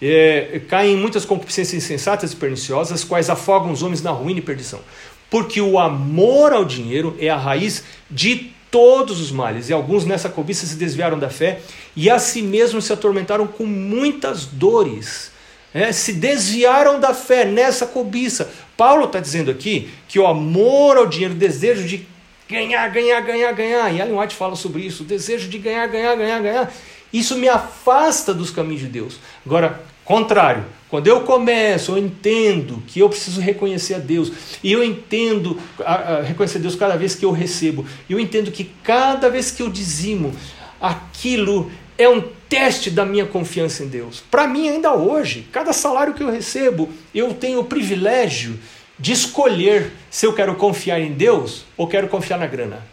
É, 0.00 0.60
caem 0.68 0.94
em 0.94 0.96
muitas 0.96 1.24
concupiscências 1.24 1.82
insensatas 1.82 2.32
e 2.32 2.36
perniciosas, 2.36 3.00
as 3.00 3.04
quais 3.04 3.28
afogam 3.28 3.72
os 3.72 3.82
homens 3.82 4.00
na 4.00 4.12
ruína 4.12 4.38
e 4.38 4.42
perdição 4.42 4.80
porque 5.30 5.60
o 5.60 5.78
amor 5.78 6.52
ao 6.52 6.64
dinheiro 6.64 7.16
é 7.18 7.28
a 7.28 7.36
raiz 7.36 7.84
de 8.10 8.52
todos 8.70 9.20
os 9.20 9.30
males, 9.30 9.68
e 9.68 9.72
alguns 9.72 10.04
nessa 10.04 10.28
cobiça 10.28 10.66
se 10.66 10.74
desviaram 10.74 11.18
da 11.18 11.30
fé 11.30 11.60
e 11.96 12.10
a 12.10 12.18
si 12.18 12.42
mesmos 12.42 12.84
se 12.84 12.92
atormentaram 12.92 13.46
com 13.46 13.64
muitas 13.64 14.44
dores. 14.44 15.30
É, 15.72 15.92
se 15.92 16.14
desviaram 16.14 16.98
da 16.98 17.12
fé 17.14 17.44
nessa 17.44 17.86
cobiça. 17.86 18.50
Paulo 18.76 19.04
está 19.04 19.20
dizendo 19.20 19.50
aqui 19.50 19.90
que 20.06 20.18
o 20.18 20.26
amor 20.26 20.96
ao 20.96 21.06
dinheiro, 21.06 21.34
o 21.34 21.38
desejo 21.38 21.86
de 21.86 22.06
ganhar, 22.48 22.88
ganhar, 22.88 23.20
ganhar, 23.20 23.52
ganhar, 23.52 23.94
e 23.94 24.00
Ellen 24.00 24.18
White 24.18 24.34
fala 24.34 24.56
sobre 24.56 24.82
isso, 24.82 25.02
o 25.02 25.06
desejo 25.06 25.48
de 25.48 25.58
ganhar, 25.58 25.86
ganhar, 25.86 26.16
ganhar, 26.16 26.40
ganhar, 26.40 26.72
isso 27.12 27.36
me 27.36 27.48
afasta 27.48 28.32
dos 28.32 28.50
caminhos 28.50 28.80
de 28.80 28.88
Deus. 28.88 29.18
Agora, 29.44 29.82
Contrário, 30.08 30.64
quando 30.88 31.06
eu 31.06 31.20
começo, 31.20 31.92
eu 31.92 31.98
entendo 31.98 32.82
que 32.86 33.00
eu 33.00 33.08
preciso 33.08 33.40
reconhecer 33.40 33.94
a 33.94 33.98
Deus, 33.98 34.32
e 34.62 34.72
eu 34.72 34.82
entendo 34.82 35.60
a, 35.80 35.94
a, 35.94 36.22
reconhecer 36.22 36.58
a 36.58 36.60
Deus 36.62 36.74
cada 36.74 36.96
vez 36.96 37.14
que 37.14 37.24
eu 37.24 37.30
recebo, 37.30 37.84
e 38.08 38.12
eu 38.12 38.20
entendo 38.20 38.50
que 38.50 38.64
cada 38.82 39.28
vez 39.28 39.50
que 39.50 39.62
eu 39.62 39.68
dizimo, 39.68 40.34
aquilo 40.80 41.70
é 41.98 42.08
um 42.08 42.22
teste 42.48 42.90
da 42.90 43.04
minha 43.04 43.26
confiança 43.26 43.84
em 43.84 43.88
Deus. 43.88 44.22
Para 44.30 44.46
mim, 44.46 44.68
ainda 44.68 44.94
hoje, 44.94 45.46
cada 45.52 45.72
salário 45.72 46.14
que 46.14 46.22
eu 46.22 46.30
recebo, 46.30 46.88
eu 47.14 47.34
tenho 47.34 47.60
o 47.60 47.64
privilégio 47.64 48.58
de 48.98 49.12
escolher 49.12 49.92
se 50.10 50.26
eu 50.26 50.32
quero 50.32 50.54
confiar 50.54 51.00
em 51.00 51.12
Deus 51.12 51.64
ou 51.76 51.86
quero 51.86 52.08
confiar 52.08 52.38
na 52.38 52.46
grana. 52.46 52.84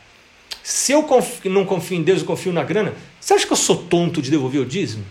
Se 0.61 0.91
eu 0.91 1.03
confio, 1.03 1.51
não 1.51 1.65
confio 1.65 1.97
em 1.97 2.03
Deus 2.03 2.21
e 2.21 2.25
confio 2.25 2.51
na 2.51 2.63
grana, 2.63 2.93
você 3.19 3.35
acha 3.35 3.45
que 3.45 3.53
eu 3.53 3.57
sou 3.57 3.77
tonto 3.77 4.21
de 4.21 4.29
devolver 4.29 4.61
o 4.61 4.65
dízimo? 4.65 5.05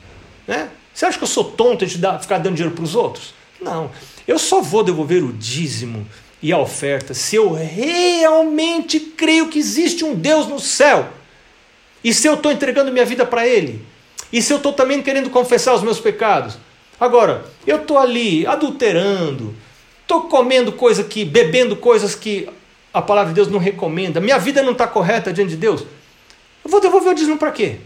Né? 0.47 0.68
Você 0.94 1.07
acha 1.07 1.18
que 1.18 1.24
eu 1.24 1.28
sou 1.28 1.44
tonto 1.44 1.85
de 1.85 1.98
dar, 1.98 2.20
ficar 2.20 2.38
dando 2.38 2.54
dinheiro 2.54 2.74
para 2.74 2.85
os 2.85 2.94
outros? 2.94 3.35
Não. 3.61 3.90
Eu 4.26 4.38
só 4.38 4.61
vou 4.61 4.85
devolver 4.85 5.24
o 5.24 5.33
dízimo 5.33 6.07
e 6.40 6.52
a 6.52 6.59
oferta 6.59 7.12
se 7.12 7.35
eu 7.35 7.52
realmente 7.52 9.00
creio 9.00 9.48
que 9.48 9.59
existe 9.59 10.04
um 10.04 10.14
Deus 10.14 10.46
no 10.46 10.61
céu. 10.61 11.09
E 12.02 12.14
se 12.14 12.28
eu 12.28 12.35
estou 12.35 12.52
entregando 12.52 12.92
minha 12.92 13.04
vida 13.04 13.26
para 13.26 13.46
Ele. 13.46 13.85
E 14.33 14.40
se 14.40 14.52
eu 14.52 14.59
estou 14.59 14.72
também 14.72 15.02
querendo 15.02 15.30
confessar 15.30 15.74
os 15.74 15.83
meus 15.83 15.98
pecados. 15.98 16.57
Agora, 17.00 17.44
eu 17.66 17.78
estou 17.78 17.98
ali 17.98 18.46
adulterando, 18.46 19.54
estou 20.02 20.22
comendo 20.22 20.70
coisa 20.70 21.02
que, 21.02 21.24
bebendo 21.24 21.74
coisas 21.76 22.14
que 22.14 22.48
a 22.92 23.02
palavra 23.02 23.30
de 23.30 23.35
Deus 23.35 23.48
não 23.48 23.59
recomenda, 23.59 24.20
minha 24.20 24.38
vida 24.38 24.62
não 24.62 24.72
está 24.72 24.87
correta 24.87 25.33
diante 25.33 25.50
de 25.50 25.57
Deus. 25.57 25.83
Eu 26.64 26.70
vou 26.70 26.80
devolver 26.80 27.12
o 27.12 27.14
dízimo 27.14 27.37
para 27.37 27.50
quê? 27.50 27.78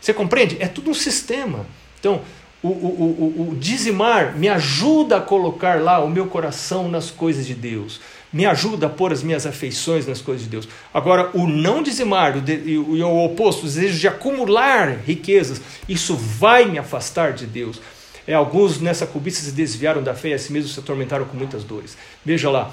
Você 0.00 0.14
compreende? 0.14 0.56
É 0.58 0.66
tudo 0.66 0.90
um 0.90 0.94
sistema. 0.94 1.66
Então, 2.02 2.20
o, 2.60 2.68
o, 2.68 2.72
o, 2.72 3.50
o, 3.50 3.56
dizimar 3.56 4.36
me 4.36 4.48
ajuda 4.48 5.18
a 5.18 5.20
colocar 5.20 5.80
lá 5.80 6.00
o 6.04 6.10
meu 6.10 6.26
coração 6.26 6.88
nas 6.88 7.12
coisas 7.12 7.46
de 7.46 7.54
Deus, 7.54 8.00
me 8.32 8.44
ajuda 8.44 8.86
a 8.86 8.90
pôr 8.90 9.12
as 9.12 9.22
minhas 9.22 9.46
afeições 9.46 10.04
nas 10.04 10.20
coisas 10.20 10.42
de 10.42 10.48
Deus. 10.48 10.68
Agora, 10.92 11.30
o 11.32 11.46
não 11.46 11.80
dizimar 11.80 12.34
e 12.48 12.76
o, 12.76 13.04
o 13.04 13.24
oposto, 13.24 13.60
o 13.60 13.66
desejo 13.66 14.00
de 14.00 14.08
acumular 14.08 14.98
riquezas, 15.06 15.60
isso 15.88 16.16
vai 16.16 16.64
me 16.64 16.76
afastar 16.76 17.34
de 17.34 17.46
Deus. 17.46 17.80
É, 18.26 18.34
alguns 18.34 18.80
nessa 18.80 19.06
cobiça 19.06 19.42
se 19.42 19.52
desviaram 19.52 20.02
da 20.02 20.14
fé 20.14 20.30
e 20.30 20.34
a 20.34 20.38
si 20.38 20.52
mesmos 20.52 20.74
se 20.74 20.80
atormentaram 20.80 21.24
com 21.24 21.36
muitas 21.36 21.62
dores. 21.62 21.96
Veja 22.24 22.50
lá, 22.50 22.72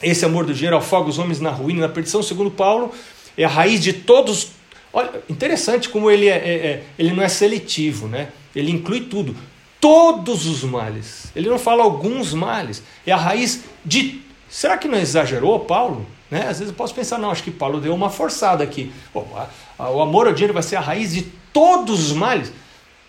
esse 0.00 0.24
amor 0.24 0.44
do 0.44 0.54
dinheiro 0.54 0.76
afoga 0.76 1.08
os 1.08 1.18
homens 1.18 1.40
na 1.40 1.50
ruína 1.50 1.80
na 1.80 1.88
perdição, 1.88 2.22
segundo 2.22 2.50
Paulo, 2.50 2.92
é 3.36 3.44
a 3.44 3.48
raiz 3.48 3.82
de 3.82 3.92
todos 3.92 4.55
Olha, 4.96 5.10
interessante 5.28 5.90
como 5.90 6.10
ele, 6.10 6.26
é, 6.26 6.36
é, 6.36 6.54
é, 6.66 6.82
ele 6.98 7.12
não 7.12 7.22
é 7.22 7.28
seletivo, 7.28 8.08
né? 8.08 8.28
Ele 8.54 8.72
inclui 8.72 9.02
tudo. 9.02 9.36
Todos 9.78 10.46
os 10.46 10.64
males. 10.64 11.30
Ele 11.36 11.50
não 11.50 11.58
fala 11.58 11.84
alguns 11.84 12.32
males. 12.32 12.82
É 13.06 13.12
a 13.12 13.16
raiz 13.16 13.64
de. 13.84 14.22
Será 14.48 14.78
que 14.78 14.88
não 14.88 14.96
exagerou, 14.96 15.60
Paulo? 15.60 16.06
Né? 16.30 16.46
Às 16.48 16.60
vezes 16.60 16.68
eu 16.68 16.72
posso 16.72 16.94
pensar, 16.94 17.18
não, 17.18 17.30
acho 17.30 17.42
que 17.42 17.50
Paulo 17.50 17.78
deu 17.78 17.94
uma 17.94 18.08
forçada 18.08 18.64
aqui. 18.64 18.90
Bom, 19.12 19.30
a, 19.36 19.84
a, 19.84 19.90
o 19.90 20.00
amor 20.00 20.28
ao 20.28 20.32
dinheiro 20.32 20.54
vai 20.54 20.62
ser 20.62 20.76
a 20.76 20.80
raiz 20.80 21.12
de 21.12 21.24
todos 21.52 22.06
os 22.06 22.12
males. 22.12 22.50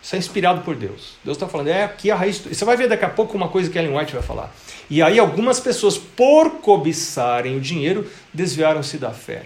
Isso 0.04 0.14
é 0.14 0.20
inspirado 0.20 0.64
por 0.64 0.76
Deus. 0.76 1.14
Deus 1.24 1.38
está 1.38 1.48
falando, 1.48 1.70
é 1.70 1.86
aqui 1.86 2.12
a 2.12 2.18
raiz. 2.18 2.38
Você 2.40 2.66
vai 2.66 2.76
ver 2.76 2.90
daqui 2.90 3.06
a 3.06 3.10
pouco 3.10 3.38
uma 3.38 3.48
coisa 3.48 3.70
que 3.70 3.80
Ellen 3.80 3.98
White 3.98 4.12
vai 4.12 4.22
falar. 4.22 4.54
E 4.90 5.02
aí 5.02 5.18
algumas 5.18 5.62
pessoas, 5.62 5.98
por 5.98 6.60
cobiçarem 6.60 7.56
o 7.56 7.62
dinheiro, 7.62 8.06
desviaram-se 8.34 8.98
da 8.98 9.12
fé. 9.12 9.46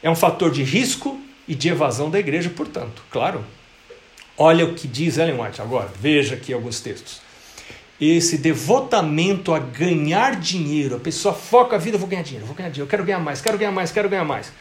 É 0.00 0.08
um 0.08 0.14
fator 0.14 0.52
de 0.52 0.62
risco 0.62 1.23
e 1.46 1.54
de 1.54 1.68
evasão 1.68 2.10
da 2.10 2.18
igreja, 2.18 2.50
portanto. 2.50 3.02
Claro. 3.10 3.44
Olha 4.36 4.64
o 4.64 4.74
que 4.74 4.88
diz 4.88 5.18
Ellen 5.18 5.40
White 5.40 5.62
agora. 5.62 5.90
Veja 6.00 6.34
aqui 6.34 6.52
alguns 6.52 6.80
textos. 6.80 7.20
Esse 8.00 8.36
devotamento 8.36 9.54
a 9.54 9.58
ganhar 9.60 10.36
dinheiro, 10.36 10.96
a 10.96 11.00
pessoa 11.00 11.32
foca 11.32 11.76
a 11.76 11.78
vida, 11.78 11.96
vou 11.96 12.08
ganhar 12.08 12.22
dinheiro, 12.22 12.44
vou 12.44 12.54
ganhar 12.54 12.68
dinheiro, 12.68 12.86
eu 12.86 12.90
quero 12.90 13.04
ganhar 13.04 13.20
mais, 13.20 13.40
quero 13.40 13.56
ganhar 13.56 13.70
mais, 13.70 13.92
quero 13.92 14.08
ganhar 14.08 14.24
mais. 14.24 14.52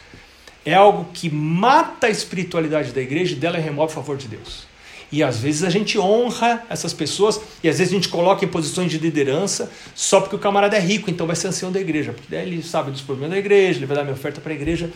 É 0.63 0.75
algo 0.75 1.09
que 1.11 1.29
mata 1.29 2.07
a 2.07 2.09
espiritualidade 2.09 2.91
da 2.91 3.01
igreja 3.01 3.33
e 3.33 3.35
dela 3.35 3.57
remove 3.57 3.91
a 3.91 3.95
favor 3.95 4.15
de 4.15 4.27
Deus. 4.27 4.67
E 5.11 5.21
às 5.21 5.37
vezes 5.37 5.63
a 5.63 5.69
gente 5.69 5.99
honra 5.99 6.63
essas 6.69 6.93
pessoas 6.93 7.39
e 7.63 7.69
às 7.69 7.77
vezes 7.77 7.93
a 7.93 7.95
gente 7.95 8.09
coloca 8.09 8.45
em 8.45 8.47
posições 8.47 8.89
de 8.89 8.97
liderança 8.97 9.71
só 9.93 10.19
porque 10.21 10.35
o 10.35 10.39
camarada 10.39 10.77
é 10.77 10.79
rico, 10.79 11.09
então 11.09 11.27
vai 11.27 11.35
ser 11.35 11.47
ancião 11.47 11.71
da 11.71 11.79
igreja, 11.79 12.13
porque 12.13 12.27
daí 12.29 12.47
ele 12.47 12.63
sabe 12.63 12.91
dos 12.91 13.01
problemas 13.01 13.31
da 13.31 13.37
igreja, 13.37 13.79
ele 13.79 13.85
vai 13.85 13.97
dar 13.97 14.03
minha 14.03 14.15
oferta 14.15 14.41
para 14.41 14.53
a 14.53 14.55
igreja. 14.55 14.89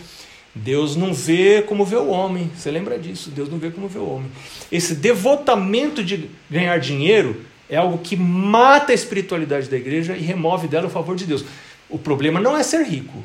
Deus 0.58 0.96
não 0.96 1.14
vê 1.14 1.62
como 1.62 1.86
vê 1.86 1.96
o 1.96 2.08
homem. 2.08 2.52
Você 2.56 2.72
lembra 2.72 2.98
disso? 2.98 3.30
Deus 3.30 3.50
não 3.50 3.58
vê 3.58 3.70
como 3.70 3.88
vê 3.88 4.00
o 4.00 4.10
homem. 4.10 4.32
Esse 4.72 4.96
devotamento 4.96 6.04
de 6.04 6.30
ganhar 6.50 6.80
dinheiro 6.80 7.42
é 7.70 7.78
algo 7.78 7.98
que 7.98 8.16
mata 8.16 8.92
a 8.92 8.96
espiritualidade 8.96 9.70
da 9.70 9.78
igreja 9.78 10.16
e 10.16 10.22
remove 10.22 10.68
dela 10.68 10.88
o 10.88 10.90
favor 10.90 11.16
de 11.16 11.26
Deus. 11.26 11.46
O 11.90 11.98
problema 11.98 12.40
não 12.40 12.58
é 12.58 12.64
ser 12.64 12.84
rico. 12.84 13.24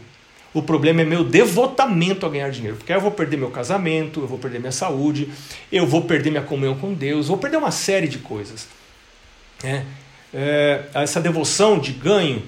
O 0.55 0.63
problema 0.63 1.01
é 1.01 1.05
meu 1.05 1.25
devotamento 1.25 2.27
a 2.27 2.29
ganhar 2.29 2.51
dinheiro. 2.51 2.77
Porque 2.77 2.93
aí 2.93 2.99
eu 2.99 3.03
vou 3.03 3.11
perder 3.11 3.37
meu 3.37 3.51
casamento, 3.51 4.21
eu 4.21 4.27
vou 4.27 4.39
perder 4.39 4.59
minha 4.59 4.73
saúde, 4.73 5.31
eu 5.71 5.87
vou 5.87 6.03
perder 6.03 6.31
minha 6.31 6.43
comunhão 6.43 6.77
com 6.77 6.93
Deus, 6.93 7.29
vou 7.29 7.39
perder 7.39 7.57
uma 7.57 7.71
série 7.71 8.07
de 8.07 8.19
coisas. 8.19 8.69
É, 9.65 9.83
é, 10.35 10.85
essa 10.95 11.21
devoção 11.21 11.79
de 11.79 11.93
ganho. 11.93 12.43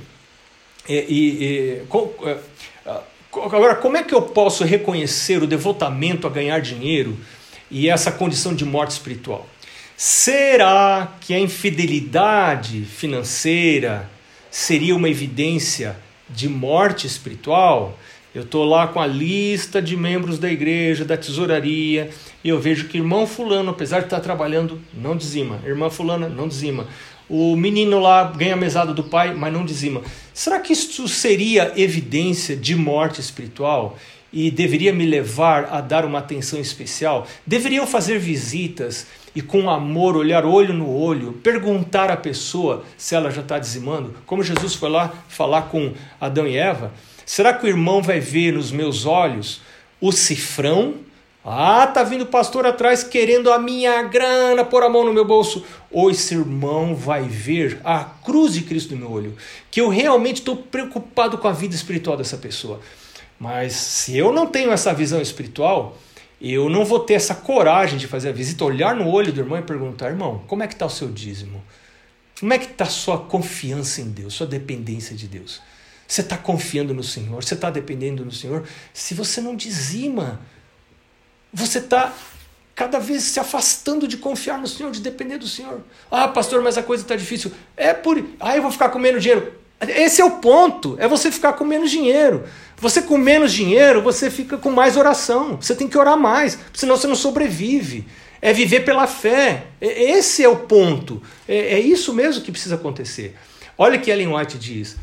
É, 0.87 1.07
e, 1.09 1.81
é, 1.81 2.39
agora, 3.43 3.75
como 3.75 3.97
é 3.97 4.03
que 4.03 4.15
eu 4.15 4.23
posso 4.23 4.65
reconhecer 4.65 5.43
o 5.43 5.47
devotamento 5.47 6.27
a 6.27 6.31
ganhar 6.31 6.61
dinheiro 6.61 7.17
e 7.71 7.89
essa 7.89 8.13
condição 8.13 8.55
de 8.55 8.65
morte 8.65 8.93
espiritual? 8.93 9.47
Será 9.97 11.13
que 11.21 11.33
a 11.33 11.39
infidelidade 11.39 12.83
financeira 12.83 14.11
seria 14.51 14.95
uma 14.95 15.09
evidência 15.09 15.97
de 16.29 16.49
morte 16.49 17.07
espiritual? 17.07 17.97
Eu 18.35 18.43
estou 18.43 18.65
lá 18.65 18.89
com 18.89 18.99
a 19.01 19.07
lista 19.07 19.81
de 19.81 19.97
membros 19.97 20.41
da 20.41 20.51
igreja, 20.51 21.05
da 21.05 21.17
tesouraria, 21.17 22.11
e 22.43 22.49
eu 22.49 22.59
vejo 22.59 22.89
que 22.89 22.99
irmão 22.99 23.29
Fulano, 23.29 23.71
apesar 23.71 24.01
de 24.01 24.07
estar 24.07 24.19
trabalhando, 24.19 24.81
não 24.93 25.17
dizima. 25.17 25.61
Irmã 25.65 25.89
Fulana, 25.89 26.29
não 26.29 26.49
dizima. 26.49 26.89
O 27.29 27.57
menino 27.57 28.01
lá 28.01 28.25
ganha 28.25 28.55
a 28.55 28.57
mesada 28.57 28.93
do 28.93 29.05
pai, 29.05 29.35
mas 29.35 29.53
não 29.53 29.65
dizima. 29.65 30.03
Será 30.33 30.61
que 30.61 30.73
isso 30.73 31.09
seria 31.09 31.73
evidência 31.77 32.57
de 32.57 32.75
morte 32.75 33.21
espiritual? 33.21 33.99
E 34.33 34.51
deveria 34.51 34.93
me 34.93 35.07
levar 35.07 35.69
a 35.71 35.81
dar 35.81 36.05
uma 36.05 36.19
atenção 36.19 36.59
especial? 36.61 37.27
Deveriam 37.47 37.87
fazer 37.87 38.19
visitas 38.19 39.07
e 39.35 39.41
com 39.41 39.71
amor 39.71 40.17
olhar 40.17 40.45
olho 40.45 40.75
no 40.75 40.91
olho, 40.91 41.33
perguntar 41.35 42.11
à 42.11 42.17
pessoa 42.17 42.85
se 42.97 43.15
ela 43.15 43.31
já 43.31 43.41
está 43.41 43.59
dizimando, 43.59 44.15
como 44.27 44.43
Jesus 44.43 44.75
foi 44.75 44.91
lá 44.91 45.13
falar 45.29 45.63
com 45.63 45.93
Adão 46.21 46.47
e 46.47 46.57
Eva. 46.57 46.93
Será 47.25 47.53
que 47.53 47.65
o 47.65 47.69
irmão 47.69 48.03
vai 48.03 48.21
ver 48.21 48.53
nos 48.53 48.71
meus 48.71 49.07
olhos 49.07 49.61
o 50.01 50.13
cifrão? 50.13 50.95
Ah, 51.45 51.87
tá 51.87 52.03
vindo 52.03 52.23
o 52.23 52.27
pastor 52.27 52.65
atrás 52.65 53.05
querendo 53.05 53.53
a 53.53 53.59
minha 53.59 54.03
grana, 54.05 54.65
pôr 54.65 54.83
a 54.83 54.89
mão 54.89 55.05
no 55.05 55.13
meu 55.13 55.27
bolso. 55.27 55.63
Ou 55.91 56.11
esse 56.11 56.35
irmão 56.35 56.95
vai 56.95 57.25
ver 57.25 57.81
a 57.85 58.03
cruz 58.03 58.55
de 58.55 58.63
Cristo 58.63 58.95
no 58.95 59.01
meu 59.01 59.11
olho, 59.11 59.37
que 59.71 59.79
eu 59.79 59.91
realmente 59.91 60.39
estou 60.39 60.57
preocupado 60.57 61.37
com 61.37 61.47
a 61.47 61.53
vida 61.53 61.75
espiritual 61.75 62.17
dessa 62.17 62.39
pessoa. 62.39 62.81
Mas 63.39 63.75
se 63.75 64.17
eu 64.17 64.33
não 64.33 64.47
tenho 64.47 64.73
essa 64.73 64.95
visão 64.95 65.21
espiritual, 65.21 65.99
eu 66.41 66.71
não 66.71 66.83
vou 66.83 67.01
ter 67.01 67.15
essa 67.15 67.35
coragem 67.35 67.99
de 67.99 68.07
fazer 68.07 68.31
a 68.31 68.33
visita, 68.33 68.65
olhar 68.65 68.95
no 68.95 69.07
olho 69.11 69.31
do 69.31 69.41
irmão 69.41 69.59
e 69.59 69.63
perguntar: 69.63 70.09
irmão, 70.09 70.43
como 70.47 70.63
é 70.63 70.67
que 70.67 70.73
está 70.73 70.87
o 70.87 70.91
seu 70.91 71.09
dízimo? 71.09 71.63
Como 72.41 72.55
é 72.55 72.59
que 72.59 72.67
está 72.67 72.87
sua 72.87 73.19
confiança 73.19 74.01
em 74.01 74.11
Deus, 74.11 74.33
sua 74.33 74.47
dependência 74.47 75.15
de 75.15 75.29
Deus? 75.29 75.61
Você 76.07 76.21
está 76.21 76.37
confiando 76.37 76.95
no 76.95 77.03
Senhor? 77.03 77.43
Você 77.43 77.55
está 77.55 77.71
dependendo 77.71 78.25
do 78.25 78.35
Senhor? 78.35 78.65
Se 78.93 79.15
você 79.15 79.41
não 79.41 79.57
dizima, 79.57 80.41
você 81.55 81.79
está 81.79 82.13
cada 82.75 82.99
vez 82.99 83.23
se 83.23 83.39
afastando 83.39 84.09
de 84.09 84.17
confiar 84.17 84.59
no 84.59 84.67
Senhor, 84.67 84.91
de 84.91 85.01
depender 85.01 85.39
do 85.39 85.47
Senhor. 85.47 85.81
Ah, 86.11 86.27
pastor, 86.27 86.61
mas 86.61 86.77
a 86.77 86.83
coisa 86.83 87.05
está 87.05 87.15
difícil. 87.15 87.53
É 87.77 87.95
por. 87.95 88.23
Ah, 88.41 88.57
eu 88.57 88.63
vou 88.63 88.73
ficar 88.73 88.89
com 88.89 88.99
menos 88.99 89.23
dinheiro. 89.23 89.53
Esse 89.81 90.21
é 90.21 90.25
o 90.25 90.33
ponto, 90.33 90.97
é 90.99 91.07
você 91.07 91.31
ficar 91.31 91.53
com 91.53 91.65
menos 91.65 91.91
dinheiro. 91.91 92.45
Você 92.77 93.03
com 93.03 93.17
menos 93.17 93.53
dinheiro, 93.53 94.03
você 94.03 94.31
fica 94.31 94.57
com 94.57 94.71
mais 94.71 94.97
oração. 94.97 95.57
Você 95.61 95.75
tem 95.75 95.89
que 95.89 95.97
orar 95.97 96.19
mais, 96.19 96.59
senão 96.73 96.97
você 96.97 97.07
não 97.07 97.15
sobrevive. 97.15 98.07
É 98.43 98.53
viver 98.53 98.81
pela 98.81 99.07
fé. 99.07 99.67
Esse 99.81 100.43
é 100.43 100.49
o 100.49 100.57
ponto. 100.57 101.23
É, 101.49 101.75
é 101.75 101.81
isso 101.81 102.13
mesmo 102.13 102.43
que 102.43 102.51
precisa 102.51 102.75
acontecer. 102.75 103.37
Olha 103.79 103.99
o 103.99 104.01
que 104.01 104.11
Ellen 104.11 104.35
White 104.35 104.59
diz. 104.59 104.97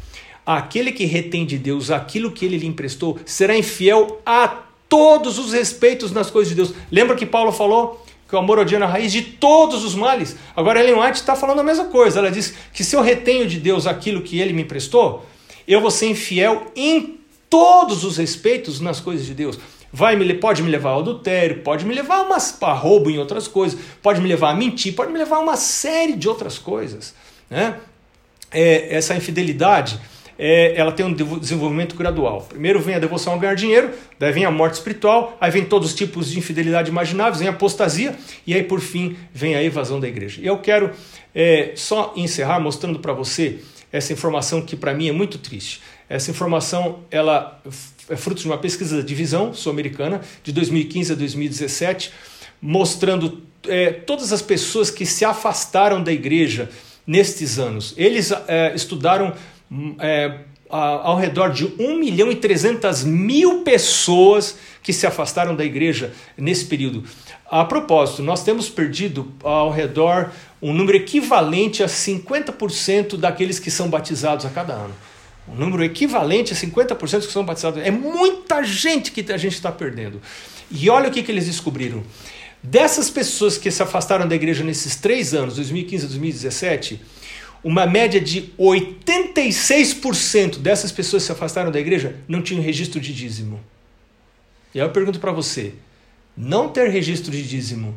Aquele 0.45 0.91
que 0.91 1.05
retém 1.05 1.45
de 1.45 1.57
Deus 1.57 1.91
aquilo 1.91 2.31
que 2.31 2.45
ele 2.45 2.57
lhe 2.57 2.67
emprestou 2.67 3.19
será 3.25 3.55
infiel 3.55 4.21
a 4.25 4.63
todos 4.91 5.39
os 5.39 5.53
respeitos 5.53 6.11
nas 6.11 6.29
coisas 6.29 6.49
de 6.49 6.55
Deus. 6.55 6.73
Lembra 6.91 7.15
que 7.15 7.25
Paulo 7.25 7.53
falou 7.53 8.05
que 8.27 8.35
o 8.35 8.37
amor 8.37 8.59
odia 8.59 8.77
na 8.77 8.85
raiz 8.85 9.09
de 9.09 9.21
todos 9.21 9.85
os 9.85 9.95
males? 9.95 10.35
Agora 10.53 10.81
Ellen 10.81 11.01
White 11.01 11.19
está 11.19 11.33
falando 11.33 11.59
a 11.59 11.63
mesma 11.63 11.85
coisa. 11.85 12.19
Ela 12.19 12.29
diz 12.29 12.53
que 12.73 12.83
se 12.83 12.93
eu 12.93 13.01
retenho 13.01 13.47
de 13.47 13.57
Deus 13.57 13.87
aquilo 13.87 14.21
que 14.21 14.41
ele 14.41 14.51
me 14.51 14.63
emprestou, 14.63 15.25
eu 15.65 15.79
vou 15.79 15.89
ser 15.89 16.07
infiel 16.07 16.69
em 16.75 17.21
todos 17.49 18.03
os 18.03 18.17
respeitos 18.17 18.81
nas 18.81 18.99
coisas 18.99 19.25
de 19.25 19.33
Deus. 19.33 19.57
Vai 19.93 20.17
me, 20.17 20.33
pode 20.33 20.61
me 20.61 20.69
levar 20.69 20.89
ao 20.89 20.99
adultério, 20.99 21.63
pode 21.63 21.85
me 21.85 21.95
levar 21.95 22.27
a 22.61 22.73
roubo 22.73 23.09
em 23.09 23.17
outras 23.17 23.47
coisas, 23.47 23.79
pode 24.01 24.19
me 24.19 24.27
levar 24.27 24.49
a 24.49 24.55
mentir, 24.55 24.93
pode 24.93 25.13
me 25.13 25.17
levar 25.17 25.37
a 25.37 25.39
uma 25.39 25.55
série 25.55 26.17
de 26.17 26.27
outras 26.27 26.59
coisas. 26.59 27.15
Né? 27.49 27.77
É, 28.51 28.93
essa 28.93 29.15
infidelidade 29.15 29.97
é, 30.43 30.73
ela 30.75 30.91
tem 30.91 31.05
um 31.05 31.13
desenvolvimento 31.13 31.95
gradual. 31.95 32.41
Primeiro 32.49 32.81
vem 32.81 32.95
a 32.95 32.99
devoção 32.99 33.33
ao 33.33 33.39
ganhar 33.39 33.53
dinheiro, 33.53 33.91
daí 34.17 34.31
vem 34.31 34.43
a 34.43 34.49
morte 34.49 34.73
espiritual, 34.73 35.37
aí 35.39 35.51
vem 35.51 35.63
todos 35.63 35.89
os 35.89 35.95
tipos 35.95 36.31
de 36.31 36.39
infidelidade 36.39 36.89
imagináveis, 36.89 37.37
vem 37.37 37.47
a 37.47 37.51
apostasia 37.51 38.15
e 38.47 38.55
aí 38.55 38.63
por 38.63 38.79
fim 38.79 39.15
vem 39.31 39.53
a 39.53 39.63
evasão 39.63 39.99
da 39.99 40.07
igreja. 40.07 40.41
E 40.41 40.47
eu 40.47 40.57
quero 40.57 40.89
é, 41.35 41.73
só 41.75 42.11
encerrar 42.15 42.59
mostrando 42.59 42.97
para 42.97 43.13
você 43.13 43.59
essa 43.93 44.13
informação 44.13 44.63
que 44.63 44.75
para 44.75 44.95
mim 44.95 45.09
é 45.09 45.11
muito 45.11 45.37
triste. 45.37 45.79
Essa 46.09 46.31
informação 46.31 47.01
ela 47.11 47.61
é 48.09 48.15
fruto 48.15 48.41
de 48.41 48.47
uma 48.47 48.57
pesquisa 48.57 48.97
da 48.97 49.03
divisão 49.03 49.53
sul-americana 49.53 50.21
de 50.43 50.51
2015 50.51 51.13
a 51.13 51.15
2017, 51.15 52.11
mostrando 52.59 53.43
é, 53.67 53.91
todas 53.91 54.33
as 54.33 54.41
pessoas 54.41 54.89
que 54.89 55.05
se 55.05 55.23
afastaram 55.23 56.01
da 56.01 56.11
igreja 56.11 56.67
nestes 57.05 57.59
anos. 57.59 57.93
Eles 57.97 58.31
é, 58.47 58.73
estudaram 58.73 59.33
é, 59.99 60.39
ao 60.69 61.17
redor 61.17 61.49
de 61.49 61.65
1 61.65 61.97
milhão 61.97 62.31
e 62.31 62.35
300 62.35 63.03
mil 63.03 63.61
pessoas 63.61 64.57
que 64.81 64.93
se 64.93 65.05
afastaram 65.05 65.55
da 65.55 65.65
igreja 65.65 66.13
nesse 66.37 66.65
período. 66.65 67.03
A 67.49 67.65
propósito, 67.65 68.23
nós 68.23 68.43
temos 68.43 68.69
perdido 68.69 69.31
ao 69.43 69.69
redor 69.69 70.31
um 70.61 70.73
número 70.73 70.97
equivalente 70.97 71.83
a 71.83 71.87
50% 71.87 73.17
daqueles 73.17 73.59
que 73.59 73.69
são 73.69 73.89
batizados 73.89 74.45
a 74.45 74.49
cada 74.49 74.73
ano. 74.73 74.93
Um 75.47 75.55
número 75.55 75.83
equivalente 75.83 76.53
a 76.53 76.55
50% 76.55 77.25
que 77.25 77.31
são 77.31 77.43
batizados. 77.43 77.83
É 77.83 77.91
muita 77.91 78.63
gente 78.63 79.11
que 79.11 79.29
a 79.31 79.37
gente 79.37 79.55
está 79.55 79.71
perdendo. 79.71 80.21
E 80.69 80.89
olha 80.89 81.09
o 81.09 81.11
que, 81.11 81.21
que 81.21 81.31
eles 81.31 81.47
descobriram. 81.47 82.03
Dessas 82.63 83.09
pessoas 83.09 83.57
que 83.57 83.71
se 83.71 83.81
afastaram 83.81 84.27
da 84.27 84.35
igreja 84.35 84.63
nesses 84.63 84.95
três 84.95 85.33
anos, 85.33 85.55
2015 85.55 86.05
e 86.05 86.07
2017, 86.07 87.01
uma 87.63 87.85
média 87.85 88.19
de 88.19 88.51
86% 88.57 90.57
dessas 90.57 90.91
pessoas 90.91 91.23
que 91.23 91.27
se 91.27 91.31
afastaram 91.31 91.71
da 91.71 91.79
igreja 91.79 92.15
não 92.27 92.41
tinham 92.41 92.63
registro 92.63 92.99
de 92.99 93.13
dízimo. 93.13 93.59
E 94.73 94.79
aí 94.79 94.85
eu 94.85 94.91
pergunto 94.91 95.19
para 95.19 95.31
você: 95.31 95.73
não 96.35 96.69
ter 96.69 96.89
registro 96.89 97.31
de 97.31 97.47
dízimo 97.47 97.95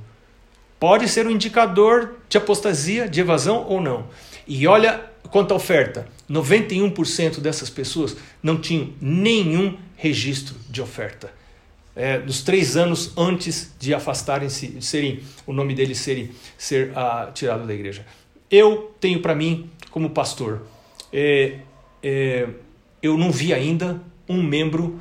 pode 0.78 1.08
ser 1.08 1.26
um 1.26 1.30
indicador 1.30 2.16
de 2.28 2.36
apostasia, 2.36 3.08
de 3.08 3.20
evasão 3.20 3.64
ou 3.66 3.80
não? 3.80 4.06
E 4.46 4.66
olha 4.66 5.00
quanto 5.30 5.52
à 5.52 5.56
oferta: 5.56 6.06
91% 6.30 7.40
dessas 7.40 7.70
pessoas 7.70 8.16
não 8.42 8.60
tinham 8.60 8.92
nenhum 9.00 9.78
registro 9.96 10.54
de 10.68 10.82
oferta. 10.82 11.32
É, 11.96 12.18
nos 12.18 12.42
três 12.42 12.76
anos 12.76 13.12
antes 13.16 13.72
de 13.78 13.94
afastarem-se, 13.94 14.82
serem, 14.82 15.22
o 15.46 15.52
nome 15.52 15.74
deles 15.74 15.98
serem, 15.98 16.30
ser 16.58 16.90
uh, 16.90 17.32
tirado 17.32 17.66
da 17.66 17.72
igreja. 17.72 18.04
Eu 18.50 18.94
tenho 19.00 19.20
para 19.20 19.34
mim, 19.34 19.70
como 19.90 20.10
pastor, 20.10 20.62
é, 21.12 21.58
é, 22.02 22.48
eu 23.02 23.16
não 23.16 23.30
vi 23.30 23.52
ainda 23.52 24.00
um 24.28 24.42
membro 24.42 25.00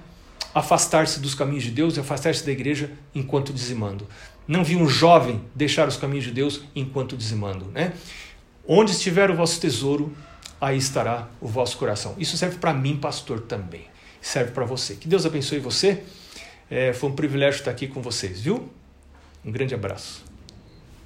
afastar-se 0.53 1.19
dos 1.19 1.33
caminhos 1.33 1.63
de 1.63 1.71
Deus 1.71 1.97
e 1.97 1.99
afastar-se 1.99 2.45
da 2.45 2.51
igreja 2.51 2.91
enquanto 3.13 3.51
dizimando. 3.51 4.07
Não 4.47 4.63
vi 4.63 4.75
um 4.75 4.87
jovem 4.87 5.41
deixar 5.55 5.87
os 5.87 5.97
caminhos 5.97 6.25
de 6.25 6.31
Deus 6.31 6.63
enquanto 6.75 7.17
dizimando. 7.17 7.65
Né? 7.71 7.93
Onde 8.67 8.91
estiver 8.91 9.31
o 9.31 9.35
vosso 9.35 9.59
tesouro, 9.59 10.15
aí 10.59 10.77
estará 10.77 11.29
o 11.41 11.47
vosso 11.47 11.77
coração. 11.77 12.15
Isso 12.17 12.37
serve 12.37 12.57
para 12.57 12.73
mim, 12.73 12.97
pastor, 12.97 13.41
também. 13.41 13.85
Serve 14.21 14.51
para 14.51 14.65
você. 14.65 14.95
Que 14.95 15.07
Deus 15.07 15.25
abençoe 15.25 15.59
você. 15.59 16.03
É, 16.69 16.93
foi 16.93 17.09
um 17.09 17.13
privilégio 17.13 17.59
estar 17.59 17.71
aqui 17.71 17.87
com 17.87 18.01
vocês, 18.01 18.41
viu? 18.41 18.69
Um 19.43 19.51
grande 19.51 19.75
abraço. 19.75 20.23